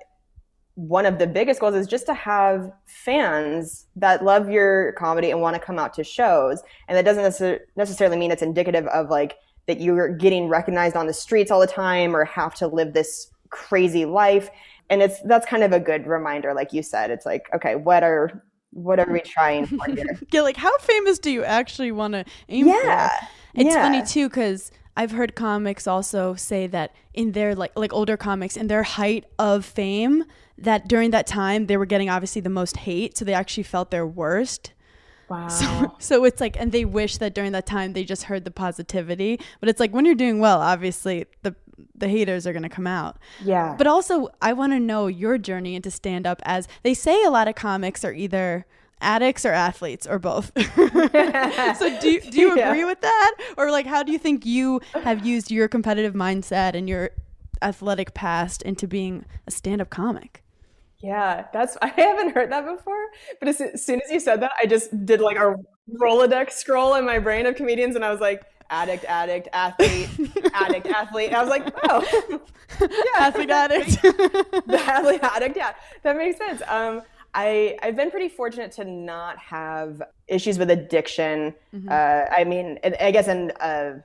[0.75, 5.41] one of the biggest goals is just to have fans that love your comedy and
[5.41, 6.61] want to come out to shows.
[6.87, 9.35] And that doesn't necessarily mean it's indicative of like
[9.67, 13.31] that you're getting recognized on the streets all the time or have to live this
[13.49, 14.51] crazy life.
[14.91, 17.09] And it's that's kind of a good reminder, like you said.
[17.09, 20.19] It's like, okay, what are what are we trying for here?
[20.31, 23.09] Yeah, like how famous do you actually want to aim yeah.
[23.09, 23.27] for?
[23.55, 23.81] It's yeah.
[23.81, 28.57] funny too because I've heard comics also say that in their like like older comics
[28.57, 30.25] in their height of fame
[30.57, 33.91] that during that time they were getting obviously the most hate, so they actually felt
[33.91, 34.73] their worst.
[35.29, 35.47] Wow.
[35.47, 38.51] So, so it's like, and they wish that during that time they just heard the
[38.51, 39.39] positivity.
[39.59, 41.55] But it's like when you're doing well, obviously the
[41.95, 43.17] the haters are gonna come out.
[43.43, 43.75] yeah.
[43.77, 46.41] But also, I want to know your journey into stand up.
[46.43, 48.65] As they say, a lot of comics are either
[49.01, 50.51] addicts or athletes or both.
[50.57, 52.69] so do you, do you Yeah.
[52.69, 56.73] agree with that, or like how do you think you have used your competitive mindset
[56.75, 57.11] and your
[57.61, 60.43] athletic past into being a stand up comic?
[60.99, 63.05] Yeah, that's I haven't heard that before.
[63.39, 65.55] But as, as soon as you said that, I just did like a
[65.99, 70.09] Rolodex scroll in my brain of comedians, and I was like, addict, addict, athlete,
[70.53, 71.27] addict, athlete.
[71.29, 72.39] And I was like, oh,
[72.79, 73.99] yeah, Athlete addict.
[74.01, 75.57] the athlete addict.
[75.57, 76.61] Yeah, that makes sense.
[76.67, 77.01] Um,
[77.33, 81.53] I I've been pretty fortunate to not have issues with addiction.
[81.89, 84.03] Uh, I mean, I guess in a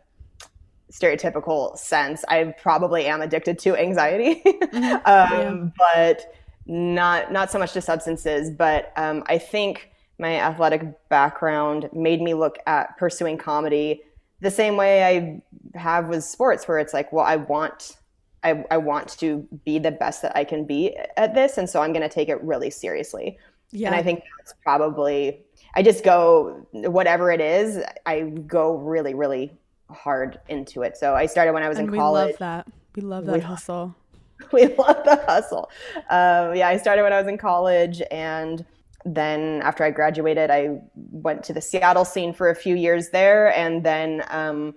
[0.92, 4.42] stereotypical sense, I probably am addicted to anxiety,
[5.04, 6.34] um, but
[6.66, 8.50] not not so much to substances.
[8.50, 14.02] But um, I think my athletic background made me look at pursuing comedy
[14.40, 17.96] the same way I have with sports, where it's like, well, I want
[18.44, 21.82] I, I want to be the best that I can be at this, and so
[21.82, 23.38] I'm going to take it really seriously.
[23.70, 23.88] Yeah.
[23.88, 29.52] And I think that's probably I just go whatever it is, I go really, really
[29.90, 30.96] hard into it.
[30.96, 32.26] So I started when I was and in we college.
[32.26, 32.66] We love that.
[32.94, 33.94] We love that We- hustle.
[34.52, 35.70] we love the hustle.
[36.10, 38.64] Um, yeah, I started when I was in college, and
[39.06, 43.56] then after I graduated, I went to the Seattle scene for a few years there,
[43.56, 44.74] and then um,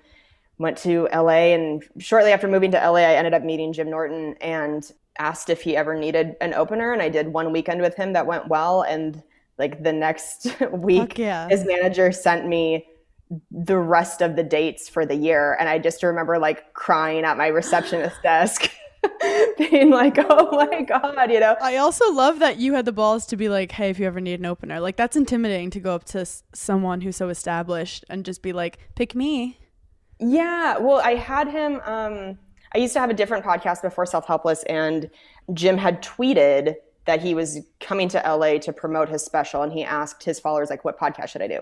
[0.57, 1.53] went to LA.
[1.53, 4.89] And shortly after moving to LA, I ended up meeting Jim Norton and
[5.19, 6.93] asked if he ever needed an opener.
[6.93, 9.21] And I did one weekend with him that went well, and
[9.57, 11.47] like the next week, yeah.
[11.49, 12.87] his manager sent me
[13.51, 17.37] the rest of the dates for the year and i just remember like crying at
[17.37, 18.71] my receptionist desk
[19.57, 23.25] being like oh my god you know I also love that you had the balls
[23.27, 25.93] to be like, "Hey, if you ever need an opener." Like that's intimidating to go
[25.93, 29.59] up to s- someone who's so established and just be like, "Pick me."
[30.19, 32.37] Yeah well i had him um
[32.73, 35.09] i used to have a different podcast before self helpless and
[35.53, 36.75] jim had tweeted
[37.07, 40.69] that he was coming to la to promote his special and he asked his followers
[40.69, 41.59] like what podcast should i do?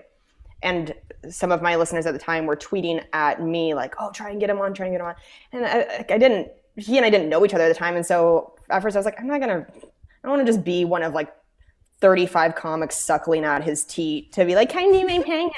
[0.62, 0.94] And
[1.28, 4.40] some of my listeners at the time were tweeting at me like oh try and
[4.40, 5.14] get him on try and get him on.
[5.52, 8.04] And i, I didn't he and i didn't know each other at the time and
[8.04, 9.80] so at first i was like i'm not gonna i
[10.22, 11.32] don't want to just be one of like
[12.00, 15.50] 35 comics suckling out his teat to be like, can you make hang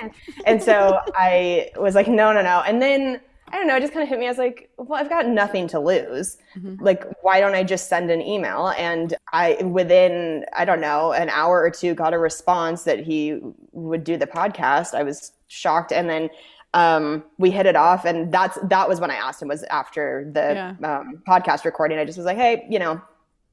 [0.46, 2.62] And so I was like, no, no, no.
[2.66, 3.20] And then
[3.50, 4.26] I don't know, it just kind of hit me.
[4.26, 6.36] I was like, well, I've got nothing to lose.
[6.80, 8.68] Like, why don't I just send an email?
[8.76, 13.38] And I, within, I don't know, an hour or two, got a response that he
[13.72, 14.92] would do the podcast.
[14.94, 15.92] I was shocked.
[15.92, 16.28] And then
[16.74, 18.04] um, we hit it off.
[18.04, 20.98] And that's, that was when I asked him was after the Yeah.
[20.98, 21.98] um, podcast recording.
[21.98, 23.00] I just was like, hey, you know,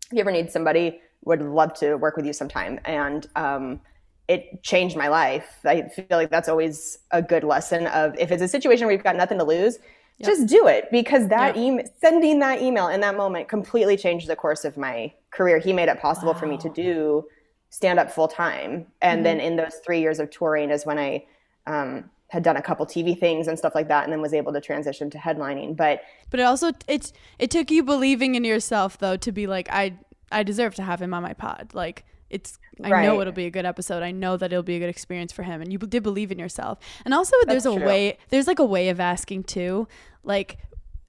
[0.07, 2.79] if you ever need somebody, would love to work with you sometime.
[2.85, 3.81] And um,
[4.27, 5.59] it changed my life.
[5.65, 9.03] I feel like that's always a good lesson of if it's a situation where you've
[9.03, 9.77] got nothing to lose,
[10.23, 11.65] just do it because that Yep.
[11.65, 15.59] email, sending that email in that moment completely changed the course of my career.
[15.59, 17.25] He made it possible for me to do
[17.69, 18.88] stand up full time.
[19.01, 21.25] And then in those three years of touring is when I
[21.67, 24.53] um, had done a couple TV things and stuff like that, and then was able
[24.53, 25.75] to transition to headlining.
[25.75, 29.67] But But it also it it took you believing in yourself though to be like,
[29.69, 29.97] "I
[30.35, 33.51] I deserve to have him on my pod." Like it's I know it'll be a
[33.51, 34.03] good episode.
[34.03, 36.39] I know that it'll be a good experience for him and you did believe in
[36.39, 36.79] yourself.
[37.05, 37.85] And also there's a true.
[37.85, 39.87] way there's like a way of asking too.
[40.23, 40.57] Like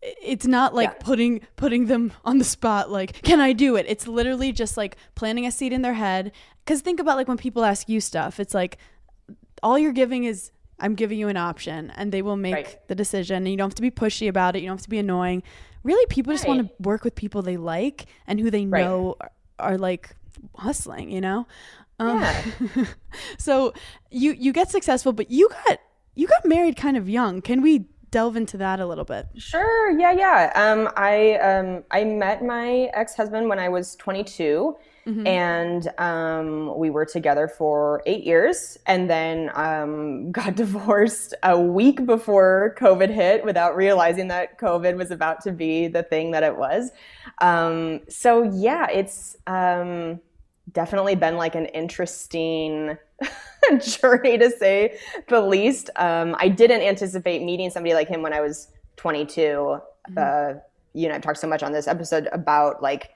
[0.02, 0.96] it's not like Yeah.
[1.00, 4.96] putting putting them on the spot like can i do it it's literally just like
[5.16, 6.30] planting a seed in their head
[6.64, 8.76] because think about like when people ask you stuff it's like
[9.62, 12.88] all you're giving is i'm giving you an option and they will make Right.
[12.88, 14.90] the decision and you don't have to be pushy about it you don't have to
[14.90, 15.42] be annoying
[15.82, 18.84] really people just want to work with people they like and who they Right.
[18.84, 20.14] know are, are like
[20.56, 21.46] hustling you know
[21.98, 22.44] um, Yeah.
[23.38, 23.72] so
[24.10, 25.78] you you get successful but you got
[26.14, 29.90] you got married kind of young can we delve into that a little bit Sure.
[29.98, 30.52] Yeah, yeah.
[30.54, 34.76] Um, I um, I met my ex husband when I was 22,
[35.06, 42.04] and um, we were together for eight years, and then um, got divorced a week
[42.06, 46.56] before COVID hit, without realizing that COVID was about to be the thing that it
[46.56, 46.90] was.
[47.40, 50.20] Um, so yeah, it's um,
[50.72, 52.98] definitely been like an interesting
[53.80, 55.90] journey to say the least.
[55.96, 59.80] Um, I didn't anticipate meeting somebody like him when I was 22.
[60.16, 60.54] Uh,
[60.94, 63.10] you know, I've talked so much on this episode about like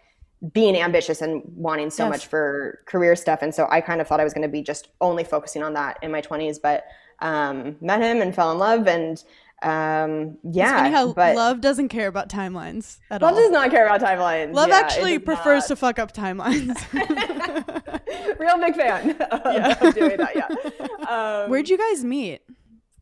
[0.53, 2.11] being ambitious and wanting so Yes.
[2.11, 3.41] much for career stuff.
[3.43, 5.75] And so I kind of thought I was going to be just only focusing on
[5.75, 6.85] that in my 20s, but
[7.21, 8.87] um, met him and fell in love.
[8.87, 9.23] And
[9.63, 13.37] um, It's yeah, funny how but love doesn't care about timelines at love all.
[13.37, 14.55] Love does not care about timelines.
[14.55, 15.69] Love Yeah, actually prefers not.
[15.69, 16.75] to fuck up timelines.
[18.39, 20.35] Real big fan of, of doing that.
[20.37, 20.49] Yeah.
[21.11, 22.41] Um, Where'd you guys meet?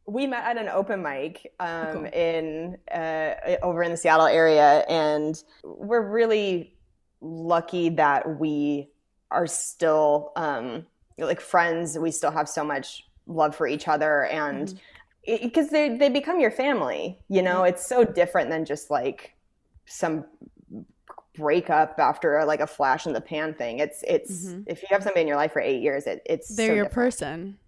[0.06, 2.04] we met at an open mic um, Cool.
[2.06, 6.72] in uh, over in the Seattle area, and we're really
[7.20, 8.88] lucky that we
[9.30, 10.86] are still um,
[11.18, 11.98] like friends.
[11.98, 14.80] We still have so much love for each other, and
[15.26, 17.18] because they they become your family.
[17.28, 19.34] You know, it's so different than just like
[19.86, 20.24] some
[21.34, 23.78] breakup after like a flash in the pan thing.
[23.78, 24.64] It's it's Mhm.
[24.66, 26.84] if you have somebody in your life for eight years, it, it's They're so your
[26.86, 26.94] different.
[26.94, 27.58] person.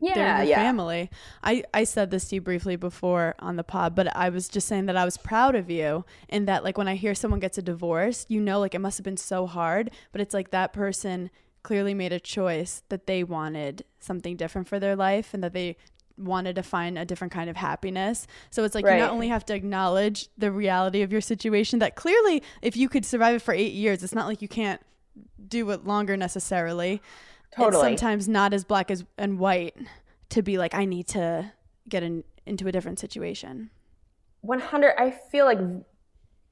[0.00, 0.56] Yeah, They're your yeah.
[0.56, 1.10] family.
[1.42, 4.68] I, I said this to you briefly before on the pod, but I was just
[4.68, 7.58] saying that I was proud of you in that like when I hear someone gets
[7.58, 10.72] a divorce, you know like it must have been so hard, but it's like that
[10.72, 11.30] person
[11.62, 15.76] clearly made a choice that they wanted something different for their life and that they
[16.16, 18.26] wanted to find a different kind of happiness.
[18.50, 21.96] So it's like you not only have to acknowledge the reality of your situation that
[21.96, 24.80] clearly if you could survive it for 8 years, it's not like you can't
[25.48, 27.00] do it longer necessarily.
[27.58, 29.76] It's sometimes not as black as and white
[30.30, 31.52] to be like I need to
[31.88, 33.70] get in, into a different situation.
[34.42, 35.58] 100 i feel like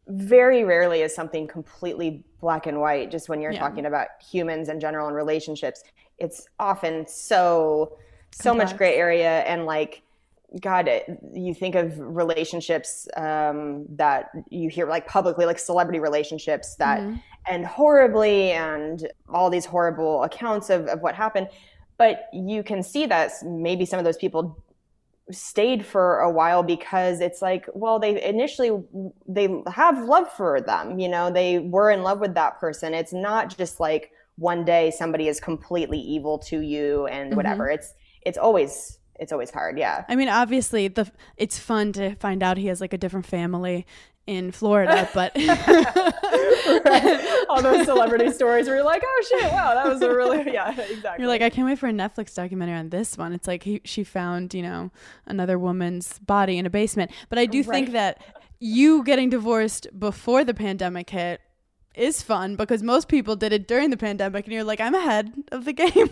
[0.09, 3.61] very rarely is something completely black and white just when you're Yeah.
[3.61, 5.83] talking about humans in general and relationships
[6.19, 7.97] it's often so
[8.31, 8.73] so Complex.
[8.73, 10.03] much gray area and like
[10.61, 16.77] god it, you think of relationships um, that you hear like publicly like celebrity relationships
[16.77, 17.17] that Mm-hmm.
[17.47, 21.49] end horribly and all these horrible accounts of, of what happened.
[21.97, 24.63] But you can see that maybe some of those people
[25.31, 28.71] stayed for a while because it's like well they initially
[29.27, 32.95] they have love for them you know they were in love with that person.
[32.95, 37.69] It's not just like one day somebody is completely evil to you and whatever.
[37.69, 42.43] It's it's always it's always hard yeah I mean, obviously, the it's fun to find
[42.43, 43.87] out he has like a different family
[44.27, 45.33] in Florida, but
[47.49, 50.71] all those celebrity stories where you're like oh shit wow that was a really yeah
[50.79, 53.33] exactly you're like, I can't wait for a Netflix documentary on this one.
[53.33, 54.91] It's like he, she found, you know,
[55.27, 57.11] another woman's body in a basement.
[57.29, 58.23] But I do think that
[58.61, 61.41] you getting divorced before the pandemic hit
[61.95, 65.33] is fun because most people did it during the pandemic, and you're like, I'm ahead
[65.53, 65.91] of the game.
[65.97, 66.09] you're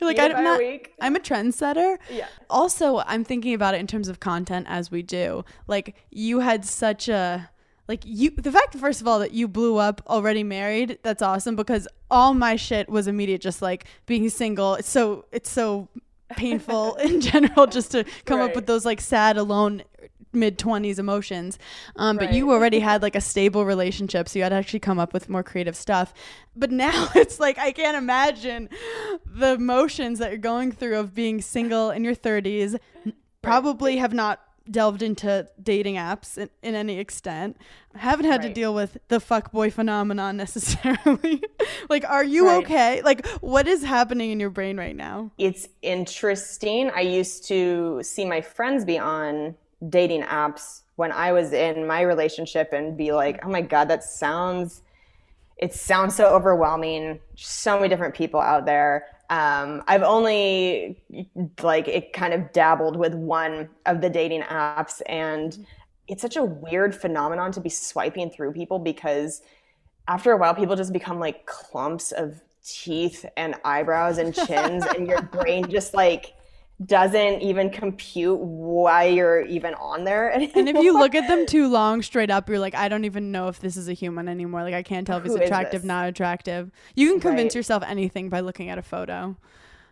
[0.00, 0.60] like, Beat it by I'm a not.
[1.00, 1.98] I'm a trendsetter.
[2.10, 2.26] Yeah.
[2.48, 5.44] Also, I'm thinking about it in terms of content as we do.
[5.66, 7.50] Like you had such a
[7.88, 11.56] like you the fact first of all that you blew up already married, that's awesome
[11.56, 14.74] because all my shit was immediate just like being single.
[14.74, 15.88] It's so it's so
[16.36, 19.82] painful in general just to come up with those like sad alone
[20.32, 21.58] mid 20s emotions.
[21.96, 24.98] Um, but you already had like a stable relationship so you had to actually come
[24.98, 26.12] up with more creative stuff.
[26.56, 28.68] But now it's like i can't imagine
[29.24, 32.78] the emotions that you're going through of being single in your 30s
[33.42, 34.40] probably have not
[34.70, 37.56] delved into dating apps in, in any extent.
[37.96, 41.42] Haven't had to deal with the fuck boy phenomenon necessarily.
[41.88, 42.64] Like are you Right.
[42.64, 43.02] okay?
[43.02, 45.32] Like what is happening in your brain right now?
[45.38, 46.90] It's interesting.
[46.94, 49.56] I used to see my friends be on
[49.88, 54.04] dating apps when I was in my relationship and be like, "Oh my god, that
[54.04, 54.82] sounds
[55.56, 57.20] it sounds so overwhelming.
[57.36, 61.00] So many different people out there." Um, I've only
[61.62, 65.64] like it kind of dabbled with one of the dating apps and
[66.08, 69.42] it's such a weird phenomenon to be swiping through people because
[70.08, 75.06] after a while people just become like clumps of teeth and eyebrows and chins and
[75.06, 76.34] your brain just like
[76.86, 81.68] doesn't even compute why you're even on there and if you look at them too
[81.68, 84.62] long straight up you're like i don't even know if this is a human anymore.
[84.62, 86.70] Like i can't tell if he's attractive not attractive.
[86.94, 87.58] You can convince Right.
[87.58, 89.36] yourself anything by looking at a photo.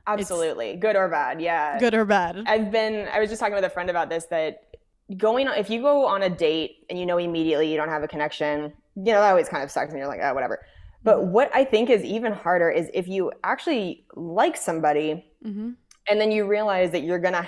[0.07, 0.77] Absolutely.
[0.77, 1.79] Good or bad yeah.
[1.79, 2.45] Good or bad.
[2.47, 4.77] I've been I was just talking with a friend about this that
[5.17, 8.03] going on if you go on a date and you know immediately you don't have
[8.03, 10.65] a connection, you know, that always kind of sucks and you're like, oh whatever.
[11.05, 15.71] But what I think is even harder is if you actually like somebody mm-hmm.
[16.09, 17.47] And then you realize that you're gonna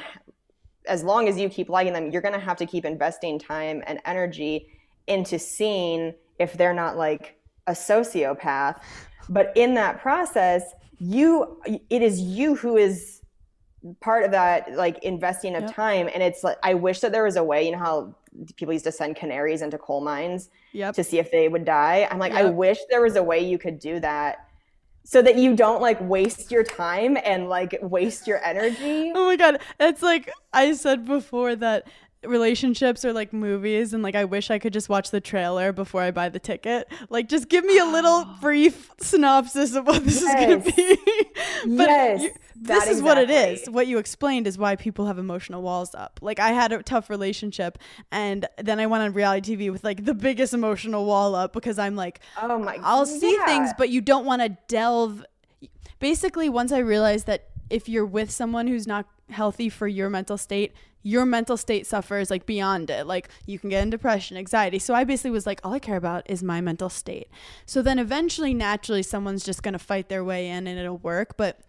[0.87, 4.01] as long as you keep liking them, you're gonna have to keep investing time and
[4.07, 4.67] energy
[5.07, 8.81] into seeing if they're not like a sociopath.
[9.29, 10.63] But in that process,
[10.99, 13.21] you it is you who is
[14.01, 15.75] part of that like investing of Yep.
[15.75, 18.15] time and it's like i wish that there was a way you know how
[18.57, 22.07] people used to send canaries into coal mines yep to see if they would die
[22.11, 24.50] i'm like i wish there was a way you could do that
[25.05, 29.13] so that you don't like waste your time and like waste your energy?
[29.15, 29.61] Oh my god.
[29.79, 31.87] It's like i said before that
[32.25, 36.03] relationships or like movies and like i wish i could just watch the trailer before
[36.03, 36.87] i buy the ticket.
[37.09, 40.99] Like just give me a little brief synopsis of what this is going to be.
[41.65, 42.31] But Yes, you-
[42.63, 43.69] this is what it is.
[43.71, 46.19] what you explained is why people have emotional walls up.
[46.23, 47.79] Like i had a tough relationship
[48.13, 51.79] and then i went on reality tv with like the biggest emotional wall up because
[51.79, 55.25] i'm like oh my I'll see things, but you don't want to delve.
[56.01, 60.37] Basically, once I realized that if you're with someone who's not healthy for your mental
[60.37, 63.07] state, your mental state suffers like beyond it.
[63.07, 64.79] Like you can get in depression, anxiety.
[64.79, 67.29] So I basically was like, all I care about is my mental state.
[67.67, 71.37] So then eventually, naturally, someone's just going to fight their way in and it'll work.
[71.37, 71.61] But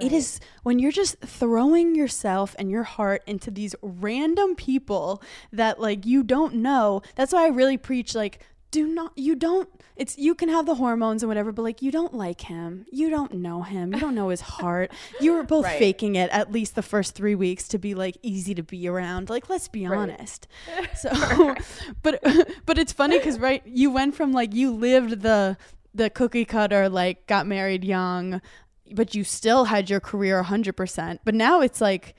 [0.00, 5.80] it is when you're just throwing yourself and your heart into these random people that
[5.80, 7.02] like you don't know.
[7.16, 10.76] That's why I really preach like do not you don't it's you can have the
[10.76, 14.14] hormones and whatever but like you don't like him you don't know him you don't
[14.14, 14.90] know his heart
[15.20, 15.78] you were both Right.
[15.78, 19.28] faking it at least the first three weeks to be like easy to be around
[19.28, 20.46] like let's be honest
[20.94, 21.10] so
[22.02, 22.22] but
[22.66, 25.56] but it's funny because right you went from like you lived the
[25.92, 28.40] the cookie cutter like got married young,
[28.92, 31.18] but you still had your career 100%.
[31.24, 32.14] But now it's like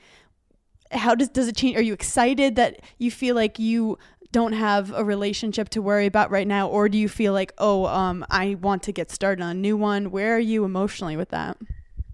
[0.91, 1.77] how does does it change?
[1.77, 3.97] Are you excited that you feel like you
[4.31, 7.85] don't have a relationship to worry about right now or do you feel like, "Oh,
[7.85, 11.29] um I want to get started on a new one?" Where are you emotionally with
[11.29, 11.57] that?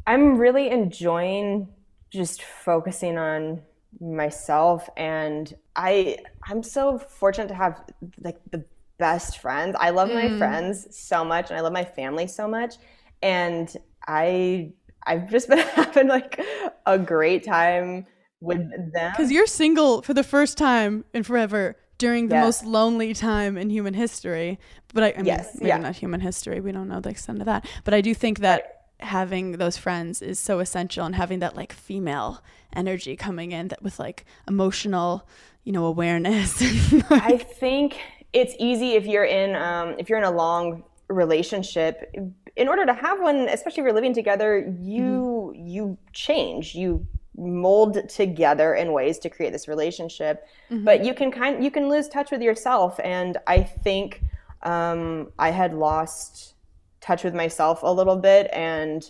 [0.06, 1.68] I'm really enjoying
[2.10, 3.62] just focusing on
[4.00, 7.82] myself and I I'm so fortunate to have
[8.20, 8.64] like the
[8.98, 9.76] best friends.
[9.80, 12.76] I love my friends so much and I love my family so much
[13.22, 13.76] and
[14.08, 14.74] I
[15.06, 16.40] I've just been having like
[16.86, 18.06] a great time
[18.40, 18.62] with
[18.94, 19.14] them.
[19.16, 22.44] Cuz you're single for the first time in forever during the Yes.
[22.46, 24.60] most lonely time in human history.
[24.94, 25.78] But I, I mean, Yes, maybe yeah.
[25.78, 26.60] not human history.
[26.62, 27.66] We don't know the extent of that.
[27.84, 31.72] But I do think that having those friends is so essential and having that like
[31.74, 32.44] female
[32.76, 35.28] energy coming in that with like emotional,
[35.64, 36.62] you know, awareness.
[37.12, 37.98] I think
[38.34, 42.14] it's easy if you're in um, if you're in a long relationship.
[42.56, 47.06] In order to have one, especially if you're living together, you you change, you
[47.38, 50.48] mold together in ways to create this relationship.
[50.70, 54.22] But you can kind you can lose touch with yourself, and I think
[54.64, 56.56] um, I had lost
[57.00, 59.10] touch with myself a little bit, and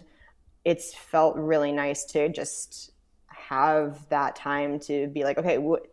[0.66, 2.92] it's felt really nice to just
[3.28, 5.86] have that time to be like, okay, wh-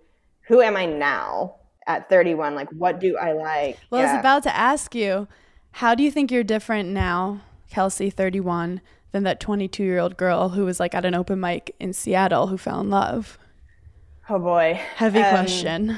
[0.48, 1.54] who am I now
[1.86, 2.54] at 31?
[2.56, 3.78] Like, what do I like?
[3.90, 5.28] well, I was about to ask you,
[5.70, 8.80] how do you think you're different now, Kelsey, 31,
[9.14, 12.48] than that 22 year old girl who was like at an open mic in Seattle
[12.48, 13.38] who fell in love?
[14.28, 15.96] oh boy, Heavy Um, question.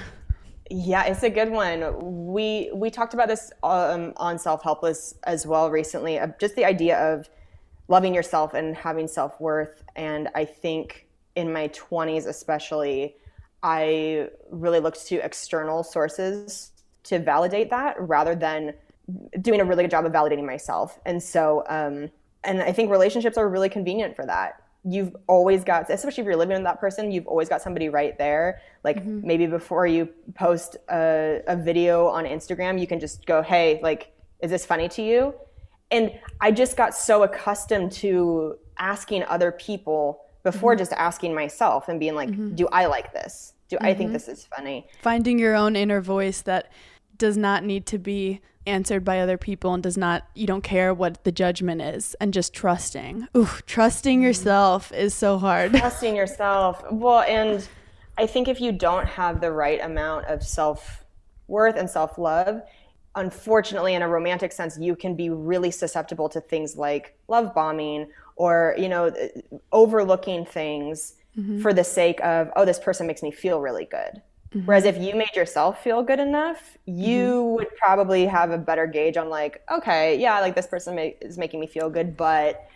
[0.68, 2.34] Yeah, it's a good one.
[2.34, 6.18] We we talked about this um, on Self Helpless as well recently.
[6.18, 7.28] Of just the idea of
[7.88, 9.82] loving yourself and having self worth.
[9.94, 11.06] And I think
[11.36, 13.16] in my twenties, especially,
[13.62, 16.72] I really looked to external sources
[17.04, 18.74] to validate that rather than
[19.40, 20.98] doing a really good job of validating myself.
[21.06, 22.10] And so, um,
[22.44, 24.62] and I think relationships are really convenient for that.
[24.84, 28.16] You've always got, especially if you're living with that person, you've always got somebody right
[28.18, 28.60] there.
[28.84, 29.26] Like mm-hmm.
[29.26, 34.12] maybe before you post a, a video on Instagram, you can just go, hey, like,
[34.40, 35.34] is this funny to you?
[35.90, 40.78] And I just got so accustomed to asking other people before mm-hmm.
[40.78, 42.54] just asking myself and being like, mm-hmm.
[42.54, 43.54] do I like this?
[43.68, 44.86] Do I think this is funny?
[45.02, 46.70] finding your own inner voice that
[47.18, 50.92] does not need to be answered by other people and does not you don't care
[50.92, 56.82] what the judgment is and just trusting ooh trusting yourself is so hard trusting yourself.
[56.90, 57.66] Well, and
[58.18, 61.04] I think if you don't have the right amount of self
[61.48, 62.62] worth and self love,
[63.14, 68.08] unfortunately, in a romantic sense, you can be really susceptible to things like love bombing
[68.36, 69.12] or, you know,
[69.72, 71.60] overlooking things mm-hmm.
[71.60, 74.22] for the sake of, oh, this person makes me feel really good.
[74.64, 75.02] Whereas mm-hmm.
[75.02, 77.54] if you made yourself feel good enough, you mm-hmm.
[77.56, 81.36] would probably have a better gauge on, like, okay, yeah, like this person ma- is
[81.36, 82.68] making me feel good, but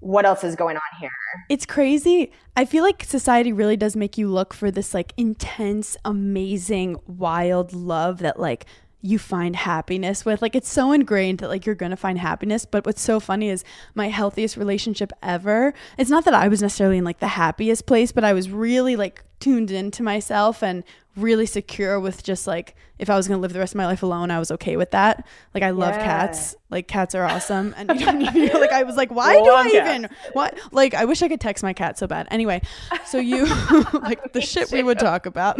[0.00, 1.10] what else is going on here?
[1.48, 2.32] it's crazy.
[2.56, 7.72] I feel like society really does make you look for this like intense amazing wild
[7.72, 8.66] love that like
[9.02, 10.42] you find happiness with.
[10.42, 13.64] Like it's so ingrained that like you're gonna find happiness but what's so funny is
[13.94, 18.12] my healthiest relationship ever it's not that i was necessarily in like the happiest place
[18.12, 20.84] but i was really like tuned into myself and
[21.16, 24.02] really secure with just like if i was gonna live the rest of my life
[24.04, 26.04] alone i was okay with that like i love Yeah.
[26.04, 29.50] cats like cats are awesome and you don't even like i was like why do
[29.52, 29.74] i cats.
[29.74, 32.62] even what like i wish i could text my cat so bad anyway
[33.06, 33.44] so you
[34.02, 35.58] like the shit we would talk about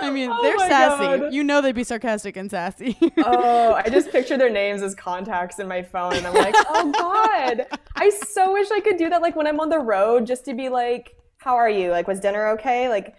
[0.00, 1.34] i mean Oh they're sassy God.
[1.34, 5.58] you know they'd be sarcastic and sassy Oh, I just picture their names as contacts
[5.58, 9.20] in my phone, and I'm like, oh god, I so wish I could do that.
[9.22, 11.90] Like when I'm on the road, just to be like, how are you?
[11.90, 12.88] Like, was dinner okay?
[12.88, 13.14] Like,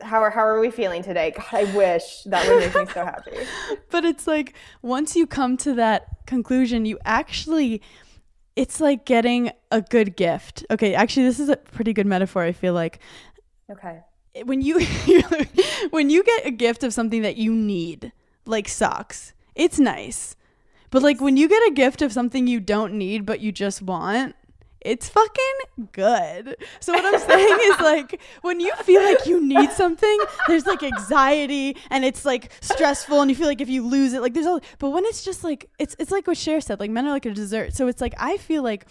[0.00, 1.32] how are how are we feeling today?
[1.36, 3.36] God, I wish that would make me so happy.
[3.90, 7.82] but it's like once you come to that conclusion you actually
[8.54, 12.52] it's like getting a good gift okay actually this is a pretty good metaphor i
[12.52, 12.98] feel like
[13.70, 14.00] Okay.
[14.44, 14.78] when you
[15.90, 18.12] when you get a gift of something that you need
[18.44, 20.36] like socks it's nice
[20.90, 23.80] but like when you get a gift of something you don't need but you just
[23.80, 24.36] want
[24.80, 26.56] it's fucking good.
[26.80, 30.82] So what I'm saying is like when you feel like you need something, there's like
[30.82, 34.46] anxiety and it's like stressful and you feel like if you lose it, like there's
[34.46, 37.10] all but when it's just like it's it's like what Cher said, like men are
[37.10, 37.74] like a dessert.
[37.74, 38.86] So it's like I feel like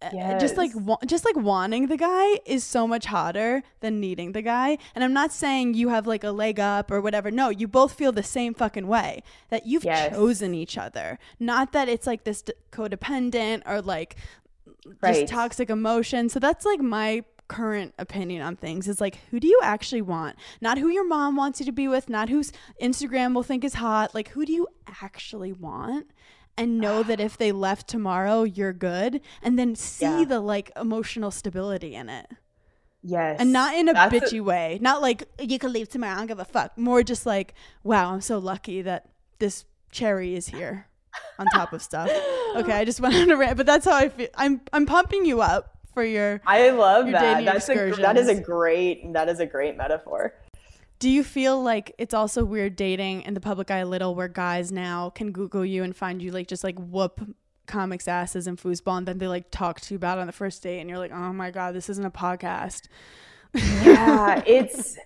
[0.00, 4.30] uh, just like wa- just like wanting the guy is so much hotter than needing
[4.30, 7.48] the guy and i'm not saying you have like a leg up or whatever no
[7.48, 10.10] you both feel the same fucking way that you've Yes.
[10.14, 14.14] chosen each other not that it's like this d- codependent or like
[15.00, 15.14] Right.
[15.20, 19.48] just toxic emotion so that's like my current opinion on things is like who do
[19.48, 23.34] you actually want not who your mom wants you to be with not whose instagram
[23.34, 24.68] will think is hot like who do you
[25.02, 26.08] actually want
[26.58, 27.02] and know ah.
[27.04, 30.24] that if they left tomorrow, you're good, and then see Yeah.
[30.24, 32.26] the like emotional stability in it.
[33.00, 33.40] Yes.
[33.40, 34.78] And not in a That's a- bitchy way.
[34.82, 36.76] Not like you can leave tomorrow, I don't give a fuck.
[36.76, 39.08] More just like, wow, I'm so lucky that
[39.38, 40.87] this cherry is here
[41.38, 42.10] on top of stuff.
[42.56, 44.28] Okay, I just went on a rant, but that's how I feel.
[44.36, 47.44] I'm I'm pumping you up for your I love your that.
[47.44, 50.34] That's a that is a great that is a great metaphor.
[50.98, 54.26] Do you feel like it's also weird dating in the public eye a little where
[54.26, 57.20] guys now can Google you and find you like just like whoop
[57.66, 60.62] comics asses and foosball and then they like talk to you about on the first
[60.62, 62.88] date and you're like, oh my God, this isn't a podcast.
[63.54, 64.98] yeah it's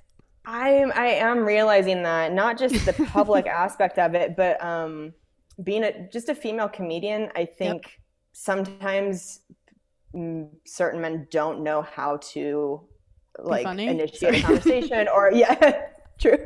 [0.44, 5.14] i'm i am realizing that not just the public aspect of it but um
[5.62, 8.00] being a just a female comedian i think
[8.32, 9.40] sometimes
[10.14, 12.80] mm, certain men don't know how to
[13.38, 14.38] like initiate Sorry.
[14.38, 15.82] a conversation or yeah
[16.18, 16.38] true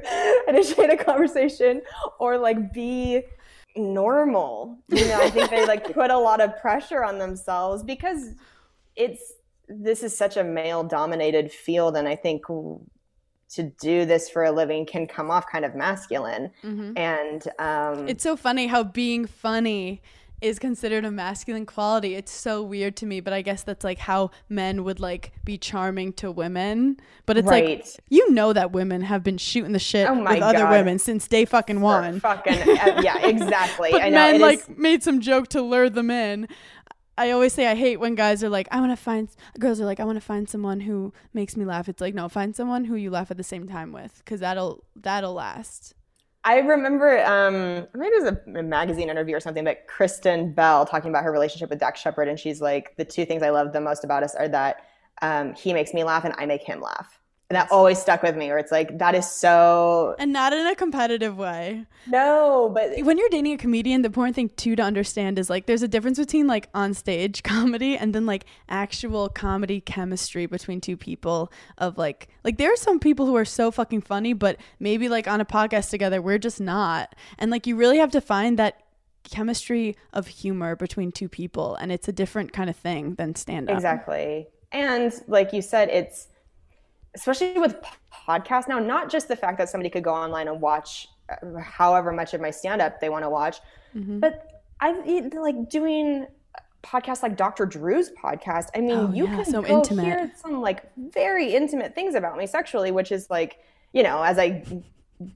[0.48, 1.82] initiate a conversation
[2.18, 3.22] or like be
[3.76, 4.78] normal.
[4.88, 8.32] You know i think they like put a lot of pressure on themselves because
[8.94, 9.34] it's
[9.68, 12.44] this is such a male dominated field and i think
[13.50, 16.98] to do this for a living can come off kind of masculine Mhm.
[16.98, 20.02] and um It's so funny how being funny
[20.42, 22.14] is considered a masculine quality.
[22.14, 25.56] It's so weird to me, but I guess that's like how men would like be
[25.56, 26.98] charming to women.
[27.24, 30.68] But it's like you know that women have been shooting the shit Oh with other
[30.68, 32.20] women since day fucking For one.
[32.20, 35.88] fucking uh, yeah exactly but i know men like is- made some joke to lure
[35.88, 36.48] them in.
[37.18, 39.86] I always say I hate when guys are like, I want to find girls are
[39.86, 41.88] like, I want to find someone who makes me laugh.
[41.88, 44.84] It's like, no, find someone who you laugh at the same time with, because that'll
[44.94, 45.94] that'll last.
[46.44, 50.86] I remember, um, maybe it was a, a magazine interview or something, but Kristen Bell
[50.86, 53.72] talking about her relationship with Dax Shepard, and she's like, the two things I love
[53.72, 54.76] the most about us are that
[55.22, 58.36] um, he makes me laugh and I make him laugh, and that always stuck with
[58.36, 58.48] me.
[58.48, 61.86] Where it's like that is so And not in a competitive way.
[62.06, 65.66] no, but when you're dating a comedian, the important thing too to understand is like
[65.66, 70.80] there's a difference between like on stage comedy and then like actual comedy chemistry between
[70.80, 74.58] two people of like like there are some people who are so fucking funny, but
[74.80, 77.14] maybe like on a podcast together we're just not.
[77.38, 78.82] And like you really have to find that
[79.22, 83.68] chemistry of humor between two people and it's a different kind of thing than stand
[83.68, 83.74] up.
[83.76, 84.46] Exactly.
[84.72, 86.28] And like you said, it's
[87.16, 87.74] especially with
[88.28, 92.12] podcasts now, not just the fact that somebody could go online and watch uh, however
[92.12, 93.58] much of my stand up they want to watch,
[93.96, 94.18] Mm-hmm.
[94.20, 94.90] but I
[95.32, 96.26] like doing
[96.84, 97.64] podcasts like Dr.
[97.66, 98.66] Drew's podcast.
[98.76, 100.04] I mean, Oh, you yeah, can so go intimate.
[100.04, 103.58] hear some like very intimate things about me sexually, which is like,
[103.94, 104.62] you know, as I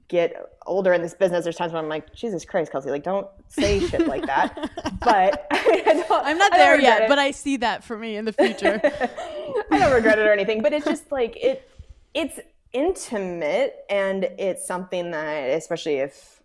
[0.09, 0.35] get
[0.67, 3.79] older in this business, there's times when I'm like, Jesus Christ, Kelsey, like don't say
[3.79, 4.69] shit like that.
[5.01, 8.33] But I don't, I'm not there yet, but I see that for me in the
[8.33, 8.79] future.
[9.71, 11.67] I don't regret it or anything, but it's just like it
[12.13, 12.39] it's
[12.73, 16.41] intimate and it's something that especially if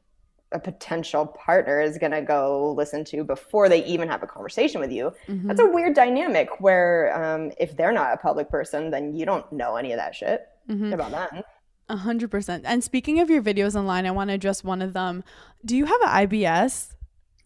[0.53, 4.81] a potential partner is going to go listen to before they even have a conversation
[4.81, 5.13] with you.
[5.29, 9.51] That's a weird dynamic where um, if they're not a public person, then you don't
[9.53, 10.47] know any of that shit
[10.93, 11.43] about them.
[11.89, 12.65] A hundred percent.
[12.67, 15.23] And speaking of your videos online, I want to address one of them.
[15.65, 16.95] Do you have an IBS?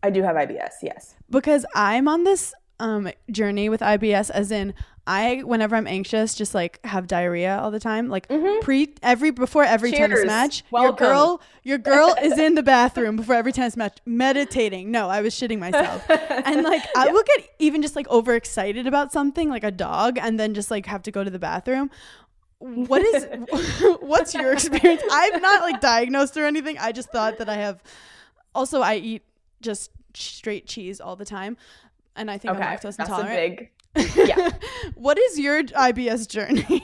[0.02, 1.14] I do have IBS, yes.
[1.28, 4.72] Because I'm on this um journey with IBS, as in
[5.06, 8.08] I, whenever I'm anxious, just like have diarrhea all the time.
[8.08, 8.60] Like mm-hmm.
[8.62, 11.04] pre every before every tennis match, Welcome.
[11.04, 14.90] your girl, your girl is in the bathroom before every tennis match, meditating.
[14.90, 19.12] No, I was shitting myself, and like I will get even just like overexcited about
[19.12, 21.90] something, like a dog, and then just like have to go to the bathroom.
[22.58, 23.26] What is
[24.00, 25.02] what's your experience?
[25.10, 26.76] I'm not like diagnosed or anything.
[26.78, 27.82] I just thought that I have.
[28.54, 29.22] Also, I eat
[29.62, 31.56] just straight cheese all the time,
[32.14, 33.58] and I think Okay, I'm lactose that's a intolerant.
[33.58, 33.70] big.
[33.96, 34.50] Yeah.
[34.94, 36.82] What is your IBS journey?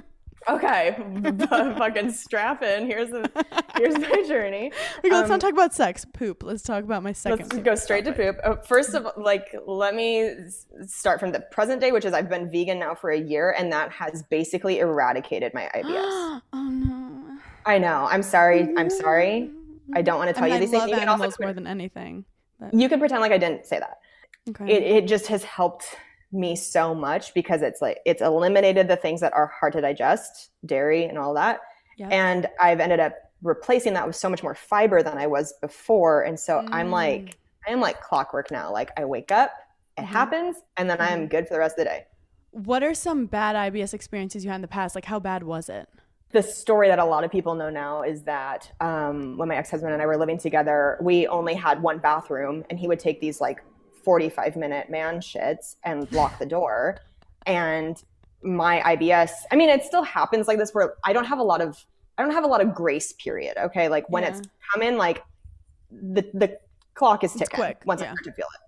[0.48, 0.96] Okay,
[1.76, 2.86] fucking strap in.
[2.86, 3.28] Here's the
[3.76, 4.72] here's my journey.
[5.02, 6.06] Wait, let's Um, not talk about sex.
[6.06, 6.42] Poop.
[6.42, 7.52] Let's talk about my second.
[7.52, 8.38] Let's go straight to poop.
[8.42, 10.30] Uh, first of all, like, let me
[10.86, 13.70] start from the present day, which is I've been vegan now for a year, and
[13.72, 16.40] that has basically eradicated my IBS.
[16.54, 17.38] oh no.
[17.66, 18.06] I know.
[18.10, 18.72] I'm sorry.
[18.78, 19.50] I'm sorry.
[19.92, 20.80] I don't want to I tell mean, you I these things.
[20.80, 22.24] love You can also animals pre- more than anything.
[22.58, 23.98] But, you can pretend like I didn't say that.
[24.48, 24.72] okay.
[24.72, 25.84] It, it just has helped
[26.32, 30.50] me so much because it's like it's eliminated the things that are hard to digest,
[30.66, 31.60] dairy and all that.
[31.96, 32.08] Yeah.
[32.08, 36.22] And I've ended up replacing that with so much more fiber than I was before.
[36.22, 36.92] And so I'm Mm.
[36.92, 38.72] like, I am like clockwork now.
[38.72, 39.52] Like I wake up,
[39.96, 40.06] it Mhm.
[40.06, 42.06] happens, and then I am good for the rest of the day.
[42.50, 44.94] what are some bad IBS experiences you had in the past?
[44.94, 45.88] Like, how bad was it?
[46.30, 49.90] the story that a lot of people know now is that um, when my ex-husband
[49.94, 53.40] and I were living together, we only had one bathroom, and he would take these
[53.40, 53.62] like
[54.08, 56.96] 45 minute man shits and lock the door.
[57.44, 58.02] And
[58.42, 61.60] my IBS, I mean, it still happens like this where I don't have a lot
[61.60, 61.84] of
[62.16, 63.58] I don't have a lot of grace period.
[63.58, 64.30] Okay, like when Yeah.
[64.30, 64.40] it's
[64.72, 65.22] coming, like
[65.90, 66.58] the the
[66.94, 68.06] clock is ticking once yeah.
[68.06, 68.62] I start to feel it.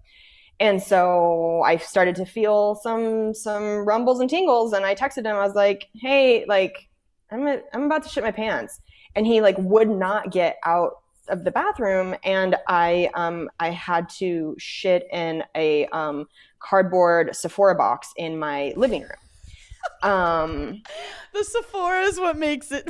[0.63, 5.37] And so I started to feel some some rumbles and tingles, and I texted him.
[5.37, 6.87] I was like, "Hey, like,
[7.31, 8.79] I'm a, I'm about to shit my pants,"
[9.17, 11.00] and he like would not get out
[11.31, 16.27] of the bathroom, and I um I had to shit in a um
[16.59, 19.11] cardboard Sephora box in my living room.
[20.03, 20.83] Um,
[21.33, 22.87] The Sephora is what makes it.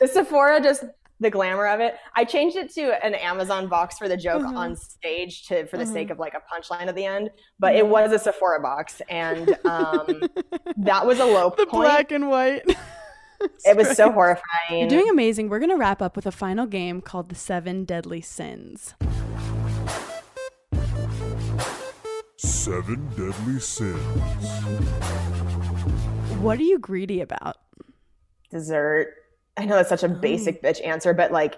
[0.00, 0.84] the Sephora just
[1.18, 1.96] the glamour of it.
[2.16, 4.56] I changed it to an Amazon box for the joke Mhm.
[4.56, 5.92] on stage to for the Mhm.
[5.92, 7.88] sake of like a punchline at the end, but it Mhm.
[7.90, 10.22] was a Sephora box, and um,
[10.76, 11.70] that was a low the point.
[11.84, 12.64] black and white.
[13.64, 14.80] it was so horrifying.
[14.80, 15.48] You're doing amazing.
[15.48, 18.94] We're gonna wrap up with a final game called the Seven Deadly Sins.
[22.36, 23.98] Seven deadly sins.
[26.40, 27.56] What are you greedy about?
[28.50, 29.14] dessert.
[29.56, 30.20] I know that's such a Mm.
[30.20, 31.56] basic bitch answer, but like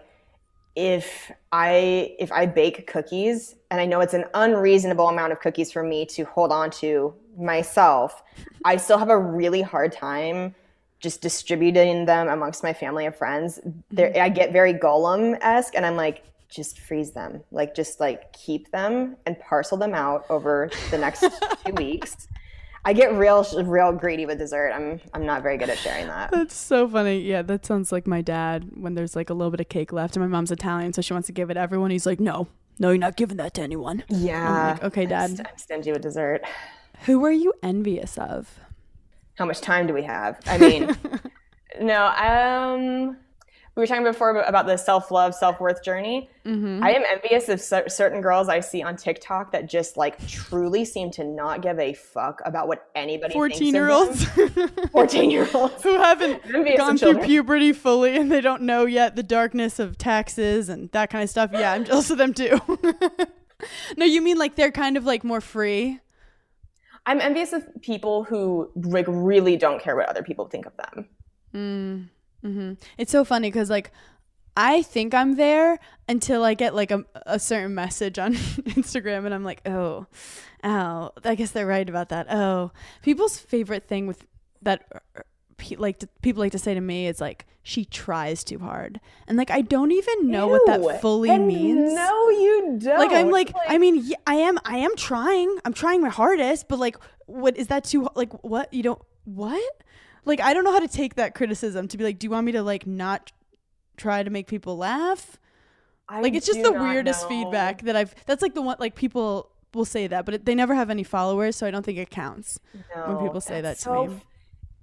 [0.76, 5.72] if I if I bake cookies and I know it's an unreasonable amount of cookies
[5.72, 8.22] for me to hold on to myself,
[8.64, 10.54] I still have a really hard time
[11.00, 13.60] just distributing them amongst my family and friends.
[13.90, 14.22] There Mm-hmm.
[14.22, 17.42] I get very Gollum esque and I'm like, just freeze them.
[17.50, 21.20] Like just like keep them and parcel them out over the next
[21.66, 22.28] two weeks.
[22.86, 24.70] I get real real greedy with dessert.
[24.72, 26.30] I'm I'm not very good at sharing that.
[26.30, 27.20] That's so funny.
[27.20, 30.16] Yeah, that sounds like my dad when there's like a little bit of cake left,
[30.16, 31.90] and my mom's Italian, so she wants to give it to everyone.
[31.90, 32.46] He's like, "No,
[32.78, 34.72] no, you're not giving that to anyone." Yeah.
[34.74, 35.30] like, okay, I'm Dad.
[35.30, 36.42] st- I'm stingy with dessert.
[37.06, 38.60] Who are you envious of?
[39.36, 40.38] How much time do we have?
[40.46, 40.96] I mean,
[41.80, 42.06] no.
[42.06, 43.16] Um,
[43.76, 46.30] we were talking before about- the self-love, self-worth journey.
[46.46, 46.84] Mm-hmm.
[46.84, 50.84] I am envious of cer- certain girls I see on TikTok that just like truly
[50.84, 53.32] seem to not give a fuck about what anybody.
[53.32, 54.24] Fourteen year olds
[54.92, 55.82] Fourteen-year-olds.
[55.82, 56.42] who haven't
[56.76, 61.10] gone through puberty fully and they don't know yet the darkness of taxes and that
[61.10, 61.50] kind of stuff.
[61.52, 62.60] Yeah, I'm jealous of them too.
[63.96, 65.98] no, you mean like they're kind of like more free?
[67.06, 71.08] I'm envious of people who like really don't care what other people think of them.
[71.54, 72.08] Mm,
[72.42, 73.90] hmm It's so funny because like
[74.56, 75.78] I think I'm there
[76.08, 80.06] until I get like a, a certain message on Instagram and I'm like, oh,
[80.62, 82.28] oh, I guess they're right about that.
[82.30, 82.70] Oh,
[83.02, 84.24] people's favorite thing with
[84.62, 84.84] that
[85.56, 89.00] pe- like to, people like to say to me it's like she tries too hard
[89.26, 91.94] and like I don't even know what that fully And means.
[91.94, 92.98] No, you don't.
[92.98, 96.68] like I'm like, I mean yeah, I am I am trying I'm trying my hardest
[96.68, 96.96] but like
[97.26, 99.62] what is that too like what you don't what
[100.26, 102.44] like I don't know how to take that criticism to be like do you want
[102.44, 103.32] me to like not
[103.96, 105.38] try to make people laugh
[106.08, 107.28] I like it's just the weirdest know.
[107.28, 110.54] feedback that I've that's like the one like people will say that but it, they
[110.54, 112.60] never have any followers so I don't think it counts
[113.06, 114.20] when people say that to so me.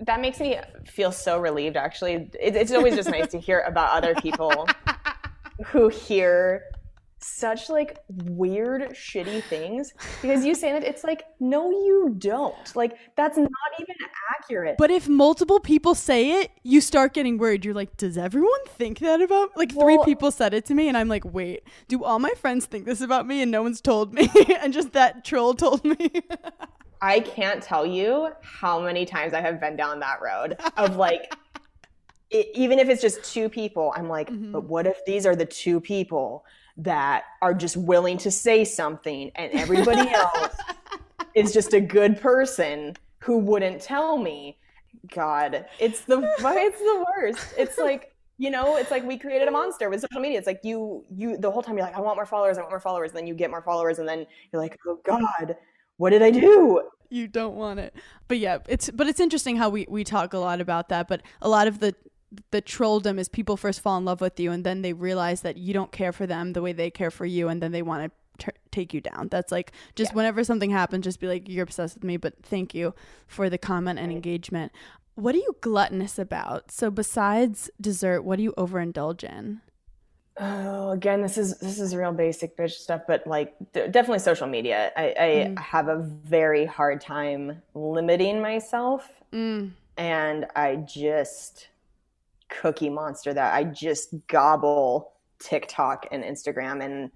[0.02, 1.78] That makes me feel so relieved.
[1.78, 4.68] Actually, it, it's always just nice to hear about other people
[5.68, 6.64] who hear
[7.24, 12.76] such like weird, shitty things because you say that it's like, no, you don't.
[12.76, 13.50] Like that's not
[13.80, 13.96] even
[14.40, 14.76] accurate.
[14.78, 17.64] But if multiple people say it, you start getting worried.
[17.64, 19.56] You're like, does everyone think that about?
[19.56, 22.66] Like three people said it to me, and I'm like, wait, do all my friends
[22.66, 24.30] think this about me, and no one's told me,
[24.60, 26.12] and just that troll told me.
[27.02, 31.34] I can't tell you how many times I have been down that road of like,
[32.30, 34.52] it, even if it's just two people, I'm like, Mhm.
[34.52, 36.46] but what if these are the two people
[36.78, 40.56] that are just willing to say something and everybody else
[41.36, 44.58] is just a good person who wouldn't tell me?
[45.14, 47.54] God, it's the it's the worst.
[47.58, 50.38] It's like you know, it's like we created a monster with social media.
[50.38, 52.72] It's like you you the whole time you're like, I want more followers, I want
[52.72, 55.56] more followers, and then you get more followers, and then you're like, oh God,
[56.02, 56.82] what did I do?
[57.12, 57.94] you don't want it,
[58.28, 61.22] but yeah, it's but it's interesting how we we talk a lot about that, but
[61.42, 61.94] a lot of the
[62.52, 65.58] the trolldom is people first fall in love with you and then they realize that
[65.58, 68.10] you don't care for them the way they care for you and then they want
[68.40, 69.28] to t- take you down.
[69.28, 72.74] That's like just whenever something happens just be like you're obsessed with me but thank
[72.74, 72.96] you
[73.28, 74.72] for the comment and engagement.
[75.16, 76.72] What are you gluttonous about?
[76.72, 79.60] So besides dessert what do you overindulge in
[80.40, 84.48] Oh, again, this is this is real basic bitch stuff, but like d- definitely social
[84.48, 84.92] media.
[84.96, 85.60] I, I Mm.
[85.60, 89.72] have a very hard time limiting myself, mm.
[89.98, 91.68] and I just
[92.50, 97.12] cookie monster that I just gobble TikTok and Instagram, and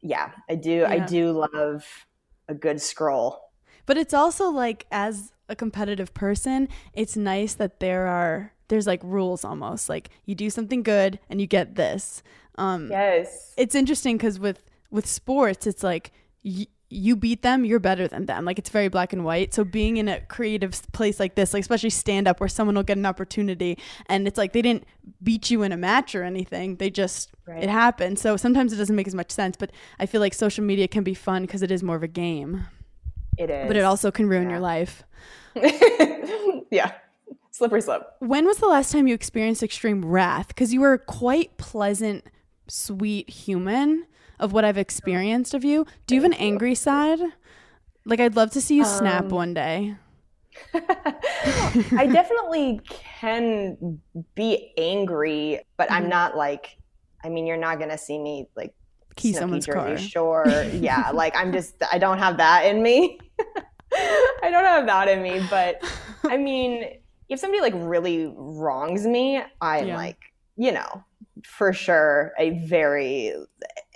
[0.00, 0.86] yeah, I do.
[0.86, 2.06] I do love
[2.48, 3.50] a good scroll.
[3.86, 9.00] but it's also like as a competitive person it's nice that there are there's like
[9.02, 12.22] rules almost like you do something good and you get this
[12.58, 13.54] um Yes.
[13.56, 16.12] it's interesting because with with sports it's like
[16.44, 18.46] y- you beat them, you're better than them.
[18.46, 19.52] Like it's very black and white.
[19.52, 22.82] So being in a creative place like this, like especially stand up where someone will
[22.82, 24.84] get an opportunity and it's like they didn't
[25.22, 26.76] beat you in a match or anything.
[26.76, 27.62] They just Right.
[27.62, 28.18] it happened.
[28.18, 31.04] So sometimes it doesn't make as much sense, but I feel like social media can
[31.04, 32.64] be fun because it is more of a game.
[33.36, 33.68] It is.
[33.68, 34.50] But it also can ruin Yeah.
[34.52, 35.04] your life.
[36.70, 36.92] yeah.
[37.50, 38.04] Slippery slope.
[38.20, 40.48] When was the last time you experienced extreme wrath?
[40.48, 42.24] Because you were quite pleasant,
[42.70, 44.06] sweet human
[44.38, 45.86] of what I've experienced of you.
[46.06, 47.20] Do you have an angry side?
[48.04, 49.96] Like I'd love to see you snap Um, one day.
[50.74, 52.80] I definitely
[53.20, 54.00] can
[54.34, 56.76] be angry, but I'm not like.
[57.24, 58.72] I mean, you're not gonna see me like
[59.16, 59.98] Key someone's Jersey car.
[59.98, 60.64] Shore.
[60.74, 61.74] yeah, like I'm just.
[61.92, 63.18] I don't have that in me.
[64.42, 65.82] I don't have that in me, but
[66.24, 66.98] I mean,
[67.28, 69.96] if somebody like really wrongs me, I'm Yeah.
[69.96, 70.18] like,
[70.56, 71.04] you know,
[71.44, 73.32] for sure a very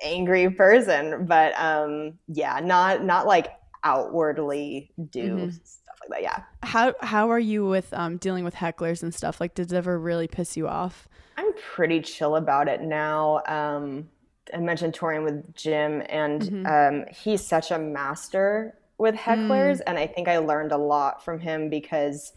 [0.02, 1.26] angry person.
[1.26, 3.48] But um, yeah, not not like
[3.84, 5.60] outwardly do Mhm.
[5.66, 6.22] stuff like that.
[6.22, 6.42] Yeah.
[6.62, 9.40] How how are you with um dealing with hecklers and stuff?
[9.40, 11.08] Like, did it ever really piss you off?
[11.36, 13.42] I'm pretty chill about it now.
[13.46, 14.08] Um,
[14.52, 16.66] I mentioned touring with Jim, and Mhm.
[16.66, 21.40] um, he's such a master with hecklers, and I think I learned a lot from
[21.40, 22.32] him because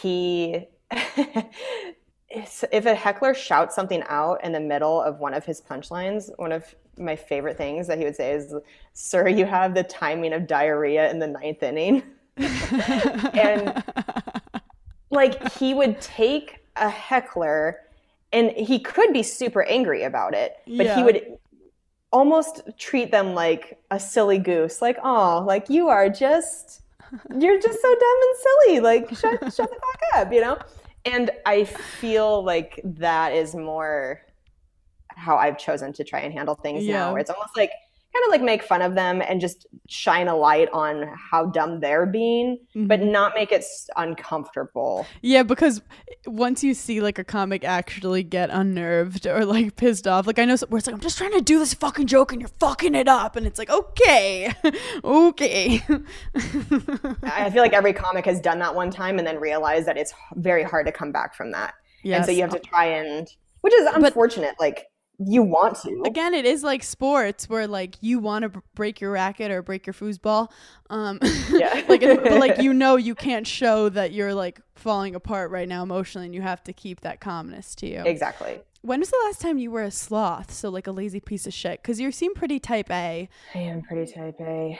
[0.00, 0.66] he.
[2.30, 6.52] if a heckler shouts something out in the middle of one of his punchlines, one
[6.52, 8.54] of my favorite things that he would say is,
[8.92, 12.02] "Sir, you have the timing of diarrhea in the ninth inning."
[13.34, 13.82] And-
[15.10, 17.80] like he would take a heckler
[18.32, 20.96] and he could be super angry about it but Yeah.
[20.96, 21.38] he would
[22.12, 26.82] almost treat them like a silly goose like oh like you are just
[27.38, 30.58] you're just so dumb and silly like shut, shut the fuck up you know
[31.04, 34.20] and i feel like that is more
[35.08, 36.94] how i've chosen to try and handle things Yeah.
[36.98, 37.70] now where it's almost like
[38.12, 41.80] kind of like make fun of them and just shine a light on how dumb
[41.80, 43.12] they're being but mm-hmm.
[43.12, 43.64] not make it
[43.96, 45.06] uncomfortable.
[45.22, 45.82] Yeah, because
[46.26, 50.44] once you see like a comic actually get unnerved or like pissed off, like I
[50.44, 52.94] know where it's like I'm just trying to do this fucking joke and you're fucking
[52.94, 54.52] it up, and it's like okay,
[55.04, 55.82] okay.
[57.22, 60.14] I feel like every comic has done that one time and then realized that it's
[60.34, 61.74] very hard to come back from that.
[62.04, 63.28] And so you have to try and,
[63.60, 64.54] which is unfortunate.
[64.58, 64.86] like
[65.18, 66.02] you want to.
[66.06, 69.86] Again, it is like sports where like you want to break your racket or break
[69.86, 70.50] your foosball,
[70.90, 71.18] um,
[71.50, 71.84] Yeah.
[71.88, 75.82] like but like you know you can't show that you're like falling apart right now
[75.82, 78.02] emotionally, and you have to keep that calmness to you.
[78.04, 78.60] Exactly.
[78.82, 80.52] When was the last time you were a sloth?
[80.52, 81.82] So like a lazy piece of shit?
[81.82, 83.28] Because you seem pretty type A.
[83.54, 84.78] I am pretty type A.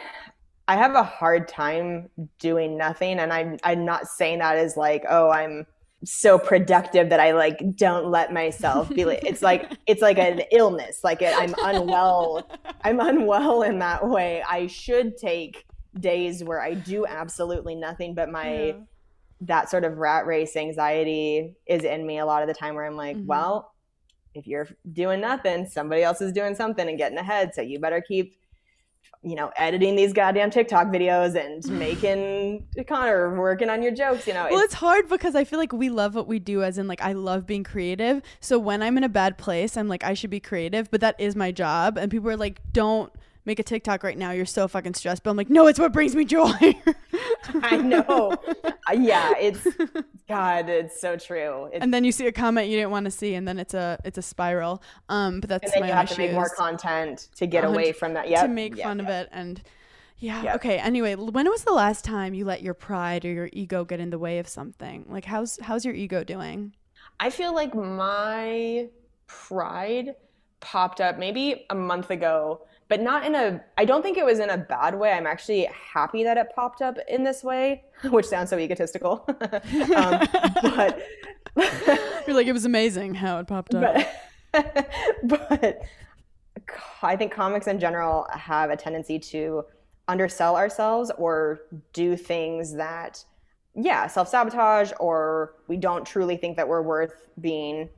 [0.68, 5.04] I have a hard time doing nothing, and I'm I'm not saying that as like,
[5.08, 5.66] oh, I'm
[6.04, 9.24] so productive that I like don't let myself be like.
[9.24, 11.00] It's like it's like an illness.
[11.02, 12.48] Like it, I'm unwell.
[12.84, 14.42] I'm unwell in that way.
[14.48, 15.64] I should take
[15.98, 18.72] days where I do absolutely nothing, but my Yeah.
[19.42, 22.84] that sort of rat race anxiety is in me a lot of the time where
[22.86, 23.26] I'm like, Mhm.
[23.26, 23.72] well,
[24.34, 27.54] if you're doing nothing, somebody else is doing something and getting ahead.
[27.54, 28.37] So you better keep,
[29.22, 34.26] you know, editing these goddamn TikTok videos and making Connor working on your jokes.
[34.26, 36.78] You know, Well, it's hard because I feel like we love what we do, as
[36.78, 38.22] in, like, I love being creative.
[38.40, 41.16] So when I'm in a bad place, I'm like, I should be creative, but that
[41.18, 41.98] is my job.
[41.98, 43.12] And people are like, don't
[43.48, 44.30] make a TikTok right now.
[44.30, 45.24] You're so fucking stressed.
[45.24, 46.52] But I'm like, no, it's what brings me joy.
[47.62, 48.36] I know.
[48.90, 49.66] Uh, yeah, it's
[50.30, 51.68] God, it's so true.
[51.70, 53.74] It's, and then you see a comment you didn't want to see, and then it's
[53.74, 54.82] a it's a spiral.
[55.10, 57.92] Um, but that's and then my you have to make more content to get away
[57.92, 58.30] from that.
[58.30, 59.60] Yeah, to make fun of it and
[60.20, 60.54] yeah Yep.
[60.56, 64.00] okay anyway when was the last time you let your pride or your ego get
[64.00, 66.72] in the way of something like how's how's your ego doing
[67.20, 68.88] I feel like my
[69.26, 70.14] pride
[70.60, 74.38] popped up maybe a month ago, but not in a, I don't think it was
[74.38, 75.12] in a bad way.
[75.12, 79.24] I'm actually happy that it popped up in this way, which sounds so egotistical.
[79.28, 80.26] um,
[80.62, 81.02] but,
[82.26, 83.96] you're like it was amazing how it popped up
[84.52, 84.92] but,
[85.24, 85.82] but
[87.02, 89.64] I think comics in general have a tendency to
[90.08, 91.60] undersell ourselves or
[91.92, 93.22] do things that,
[93.74, 97.88] yeah, self sabotage, or we don't truly think that we're worth being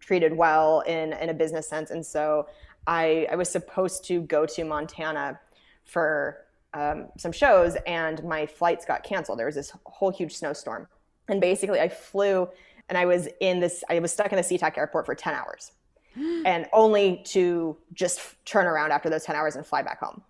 [0.00, 1.90] treated well in, in a business sense.
[1.90, 2.46] And so
[2.88, 5.38] I, I was supposed to go to Montana
[5.84, 9.38] for um, some shows, and my flights got canceled.
[9.38, 10.88] There was this whole huge snowstorm.
[11.28, 12.48] And basically, I flew
[12.88, 15.72] and I was in this, I was stuck in the SeaTac airport for 10 hours
[16.16, 20.22] and only to just turn around after those 10 hours and fly back home.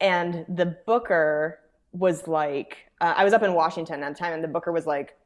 [0.00, 1.60] And the booker
[1.92, 4.86] was like, uh, I was up in Washington at the time, and the booker was
[4.86, 5.18] like,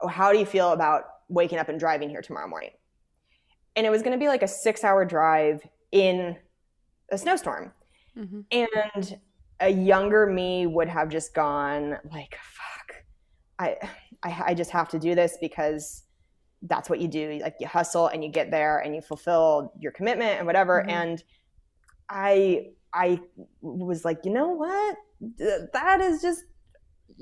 [0.00, 2.70] oh, How do you feel about waking up and driving here tomorrow morning?
[3.74, 6.36] And it was going to be like a six hour drive in
[7.10, 7.72] a snowstorm.
[8.16, 8.44] Mhm.
[8.50, 9.20] And
[9.60, 13.04] a younger me would have just gone like, fuck,
[13.58, 13.76] I,
[14.22, 16.04] I, I just have to do this because
[16.62, 17.38] that's what you do.
[17.42, 20.84] Like you hustle and you get there and you fulfill your commitment and whatever.
[20.86, 20.90] Mhm.
[20.90, 21.24] And
[22.08, 23.20] I, I
[23.60, 24.96] was like, you know what?
[25.72, 26.44] That is just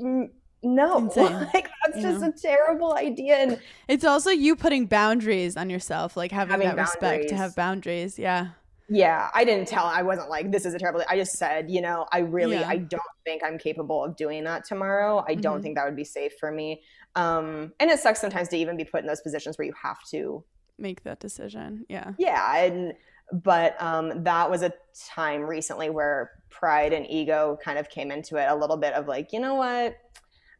[0.01, 0.29] mm,
[0.65, 0.99] no.
[1.05, 1.49] Insane.
[1.55, 3.37] like that's just a terrible idea.
[3.37, 7.55] And It's also you putting boundaries on yourself, like having, Having that respect to have
[7.55, 8.19] boundaries.
[8.19, 8.49] Yeah.
[8.89, 9.87] Yeah, I didn't tell.
[9.87, 11.03] I wasn't like, this is a terrible.
[11.09, 12.69] I just said, you know, I really, Yeah.
[12.69, 15.25] I don't think I'm capable of doing that tomorrow.
[15.27, 15.62] I don't Mhm.
[15.62, 16.83] think that would be safe for me.
[17.15, 19.99] Um, and it sucks sometimes to even be put in those positions where you have
[20.11, 20.45] to.
[20.79, 21.87] Make that decision.
[21.89, 22.12] Yeah.
[22.19, 22.93] Yeah, and
[23.33, 24.73] but um, that was a
[25.09, 29.09] time recently where pride and ego kind of came into it a little bit of
[29.09, 29.97] like, you know what,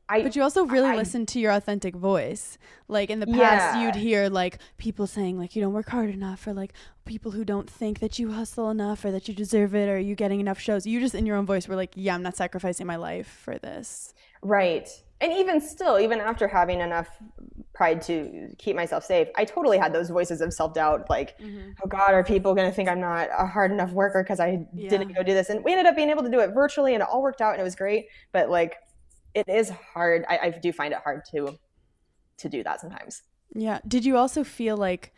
[0.09, 2.59] I But you also really I- listen to your authentic voice.
[2.89, 3.87] Like in the past, Yeah.
[3.87, 6.75] you'd hear like people saying like you don't work hard enough, or like
[7.07, 10.15] people who don't think that you hustle enough, or that you deserve it, or you
[10.15, 10.87] getting enough shows.
[10.87, 13.59] You just in your own voice were like, yeah, I'm not sacrificing my life for
[13.59, 14.13] this.
[14.43, 14.89] Right.
[15.23, 17.09] And even still, even after having enough
[17.73, 21.71] pride to keep myself safe, I totally had those voices of self doubt like, mm-hmm.
[21.83, 24.67] oh God, are people going to think I'm not a hard enough worker because I
[24.75, 24.91] Yeah.
[24.91, 25.49] didn't go do this?
[25.49, 27.53] And we ended up being able to do it virtually and it all worked out
[27.53, 28.09] and it was great.
[28.33, 28.75] But like,
[29.35, 30.25] it is hard.
[30.29, 31.59] I, I do find it hard to
[32.39, 33.23] to do that sometimes.
[33.55, 33.79] Yeah.
[33.87, 35.13] Did you also feel like,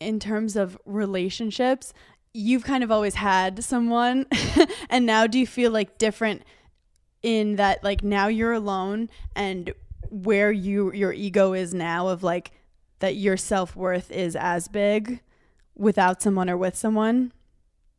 [0.00, 1.92] in terms of relationships,
[2.34, 4.26] you've kind of always had someone,
[4.90, 6.42] and now do you feel like different
[7.22, 9.72] in that like now you're alone and
[10.08, 12.52] where you your ego is now of like
[13.00, 15.20] that your self worth is as big
[15.74, 17.32] without someone or with someone?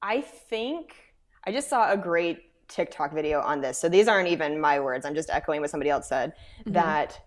[0.02, 0.96] I think
[1.44, 3.78] I just saw a great TikTok video on this.
[3.78, 5.06] So these aren't even my words.
[5.06, 6.34] I'm just echoing what somebody else said
[6.68, 7.20] that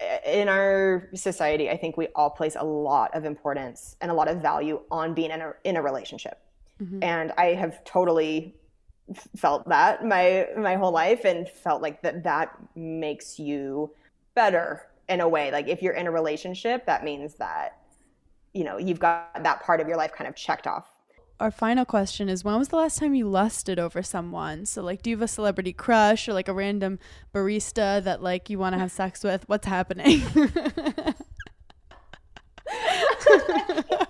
[0.00, 4.14] uh, in our society, I think we all place a lot of importance and a
[4.14, 6.38] lot of value on being in a in a relationship.
[6.82, 7.02] Mhm.
[7.02, 8.54] And I have totally
[9.36, 13.90] felt that my my whole life and felt like that that makes you
[14.34, 15.50] better in a way.
[15.50, 17.78] Like if you're in a relationship, that means that
[18.52, 20.95] you know, you've got that part of your life kind of checked off
[21.38, 24.64] Our final question is when was the last time you lusted over someone?
[24.64, 26.98] So like do you have a celebrity crush or like a random
[27.34, 29.46] barista that like you want to have sex with?
[29.48, 30.22] What's happening?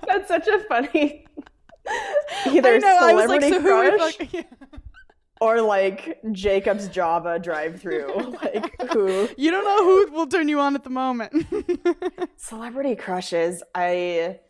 [0.07, 1.27] That's such a funny
[2.47, 4.45] either know, I was like, celebrity so crush
[5.41, 8.37] or like Jacob's Java drive through.
[8.43, 11.47] like who You don't know who will turn you on at the moment.
[12.37, 13.63] celebrity crushes?
[13.75, 14.41] I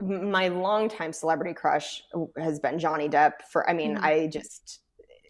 [0.00, 2.02] my longtime celebrity crush
[2.38, 3.42] has been Johnny Depp.
[3.50, 4.02] For I mean, Mhm.
[4.02, 4.80] I just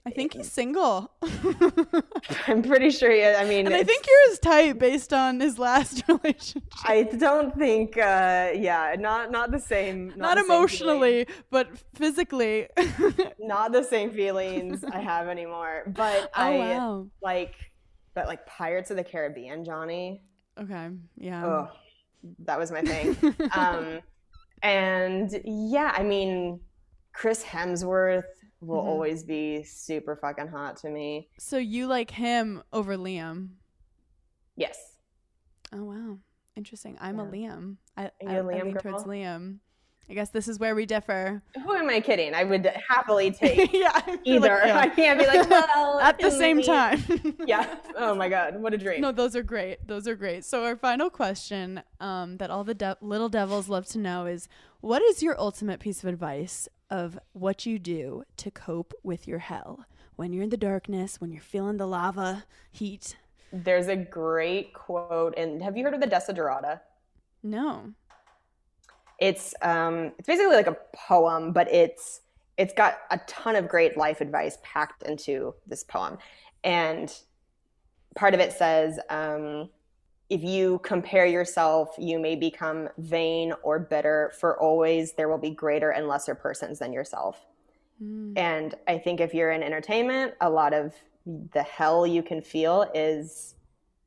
[0.06, 1.10] I think he's single.
[2.46, 3.10] I'm pretty sure.
[3.10, 6.62] He, I mean, and I think you're his type based on his last relationship.
[6.84, 7.98] I don't think.
[7.98, 10.14] Uh, yeah, not not the same.
[10.16, 12.68] Not, the same emotionally, but physically.
[13.38, 15.84] not the same feelings I have anymore.
[15.88, 17.06] But oh I wow.
[17.22, 17.54] like,
[18.14, 20.22] but like Pirates of the Caribbean, Johnny.
[20.58, 20.88] Okay.
[21.16, 21.44] Yeah.
[21.46, 21.68] Oh,
[22.46, 23.16] that was my thing.
[23.52, 24.00] um,
[24.62, 26.60] and yeah, I mean,
[27.12, 28.24] Chris Hemsworth
[28.60, 28.86] will Mhm.
[28.86, 31.28] always be super fucking hot to me.
[31.38, 33.50] So you like him over Liam?
[34.56, 34.96] Yes.
[35.72, 36.18] Oh wow,
[36.56, 36.96] interesting.
[37.00, 37.30] I'm a Yeah.
[37.30, 37.76] Liam.
[37.96, 39.04] I, I, a I Liam lean towards?
[39.04, 39.58] Liam.
[40.10, 41.42] I guess this is where we differ.
[41.64, 42.34] Who am I kidding?
[42.34, 44.60] I would happily take yeah, I feel like- either.
[44.66, 44.78] yeah.
[44.84, 46.62] I can't be like, well, at the same me.
[46.64, 47.02] time.
[47.46, 47.76] Yeah.
[47.96, 48.60] Oh my God.
[48.60, 49.00] What a dream.
[49.02, 49.86] No, those are great.
[49.86, 50.44] Those are great.
[50.44, 54.48] So our final question, um, that all the de- little devils love to know is,
[54.80, 59.40] what is your ultimate piece of advice of what you do to cope with your
[59.40, 59.84] hell
[60.16, 63.16] when you're in the darkness, when you're feeling the lava heat?
[63.52, 66.80] There's a great quote, and have you heard of the Desiderata?
[67.42, 67.92] No.
[69.18, 72.20] It's um it's basically like a poem but it's
[72.56, 76.18] it's got a ton of great life advice packed into this poem.
[76.64, 77.14] And
[78.16, 79.68] part of it says um
[80.28, 85.50] if you compare yourself you may become vain or bitter for always there will be
[85.50, 87.46] greater and lesser persons than yourself.
[88.02, 88.38] Mm.
[88.38, 90.94] and i think if you're in entertainment a lot of
[91.52, 93.56] the hell you can feel is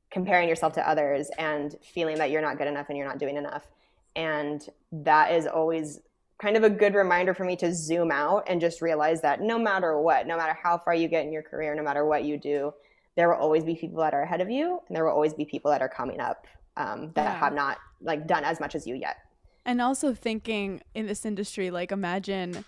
[0.10, 3.36] comparing yourself to others and feeling that you're not good enough and you're not doing
[3.36, 3.68] enough
[4.16, 6.00] and that is always
[6.42, 9.60] kind of a good reminder for me to zoom out and just realize that no
[9.60, 12.38] matter what no matter how far you get in your career no matter what you
[12.38, 12.74] do
[13.16, 15.46] there will always be people that are ahead of you and there will always be
[15.46, 16.48] people that are coming up
[16.78, 17.40] um, that Yeah.
[17.40, 19.18] have not like done as much as you yet
[19.66, 22.66] And also thinking in this industry, like imagine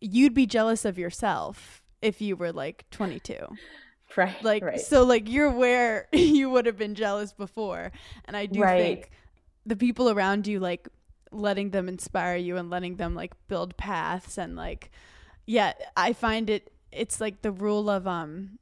[0.00, 3.58] you'd be jealous of yourself if you were like 22.
[4.16, 7.90] right Like right so like you're where you would have been jealous before.
[8.26, 8.76] And I do Right.
[8.76, 9.10] think
[9.66, 10.88] the people around you like
[11.32, 14.90] letting them inspire you and letting them like build paths and like
[15.44, 18.58] yeah, I find it it's like the rule of um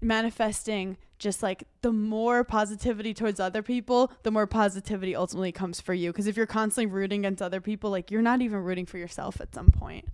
[0.00, 5.92] manifesting just like the more positivity towards other people, the more positivity ultimately comes for
[5.92, 6.10] you.
[6.10, 9.40] Because if you're constantly rooting against other people, like you're not even rooting for yourself
[9.40, 10.06] at some point.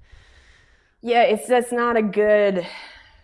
[1.02, 2.66] Yeah, it's that's not a good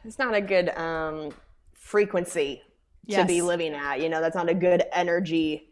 [0.04, 1.32] it's not a good um
[1.72, 2.62] frequency
[3.08, 4.00] to be living at.
[4.00, 5.69] You know, that's not a good energy.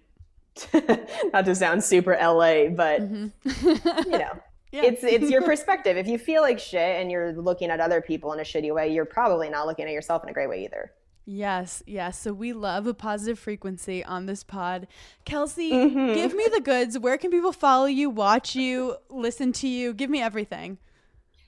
[1.33, 4.33] not to sound super LA, but you know,
[4.71, 4.83] Yeah.
[4.85, 5.97] it's it's your perspective.
[5.97, 8.93] If you feel like shit and you're looking at other people in a shitty way,
[8.93, 10.93] you're probably not looking at yourself in a great way either.
[11.25, 12.19] Yes, yes.
[12.19, 14.87] So we love a positive frequency on this pod.
[15.25, 16.15] Kelsey, Mm-hmm.
[16.15, 16.99] give me the goods.
[16.99, 19.93] Where can people follow you, watch you, listen to you?
[19.95, 20.79] Give me everything.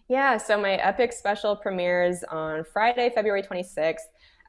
[0.08, 3.96] Yeah, so my Epix special premieres on Friday, February 26th.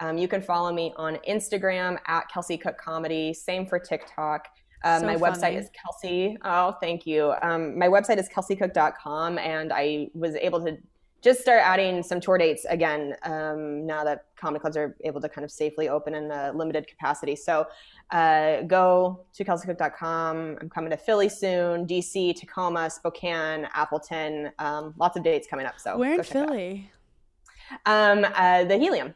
[0.02, 3.34] Um, you can follow me on Instagram at Kelsey Cook Comedy.
[3.34, 4.48] Same for TikTok.
[4.84, 5.32] Uh, So my funny.
[5.38, 6.38] website is Kelsey.
[6.44, 7.34] Oh, thank you.
[7.44, 10.78] Um, my website is kelseycook.com, and I was able to
[11.22, 15.30] just start adding some tour dates again um, now that comedy clubs are able to
[15.30, 17.36] kind of safely open in a limited capacity.
[17.36, 17.68] So
[18.10, 20.58] uh, go to kelseycook.com.
[20.60, 24.50] I'm coming to Philly soon, DC, Tacoma, Spokane, Appleton.
[24.58, 25.80] Um, lots of dates coming up.
[25.80, 26.48] So Where in go check it out.
[26.50, 26.92] Philly?
[27.86, 29.14] Um, uh, the Helium.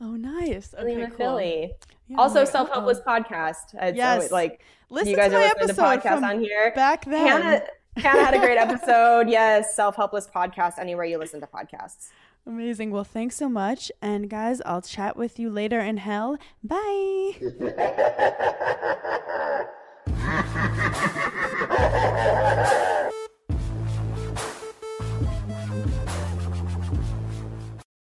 [0.00, 0.74] Oh, nice.
[0.76, 1.16] Helium Okay, in cool.
[1.16, 1.72] Philly.
[2.08, 3.22] Yeah, also, I'm like, Self Helpless uh-oh.
[3.22, 3.74] podcast.
[3.74, 4.14] It's Yes.
[4.16, 6.72] always, like Listen you guys to are my listening to episode podcasts from on here.
[6.74, 7.26] back then.
[7.26, 7.62] Hannah,
[7.96, 9.28] Hannah had a great episode.
[9.28, 10.78] Yes, Self Helpless podcast.
[10.78, 12.08] Anywhere you listen to podcasts.
[12.46, 12.90] Amazing.
[12.90, 13.90] Well, thanks so much.
[14.02, 16.36] And guys, I'll chat with you later in hell.
[16.62, 17.32] Bye.
[20.16, 23.10] Ha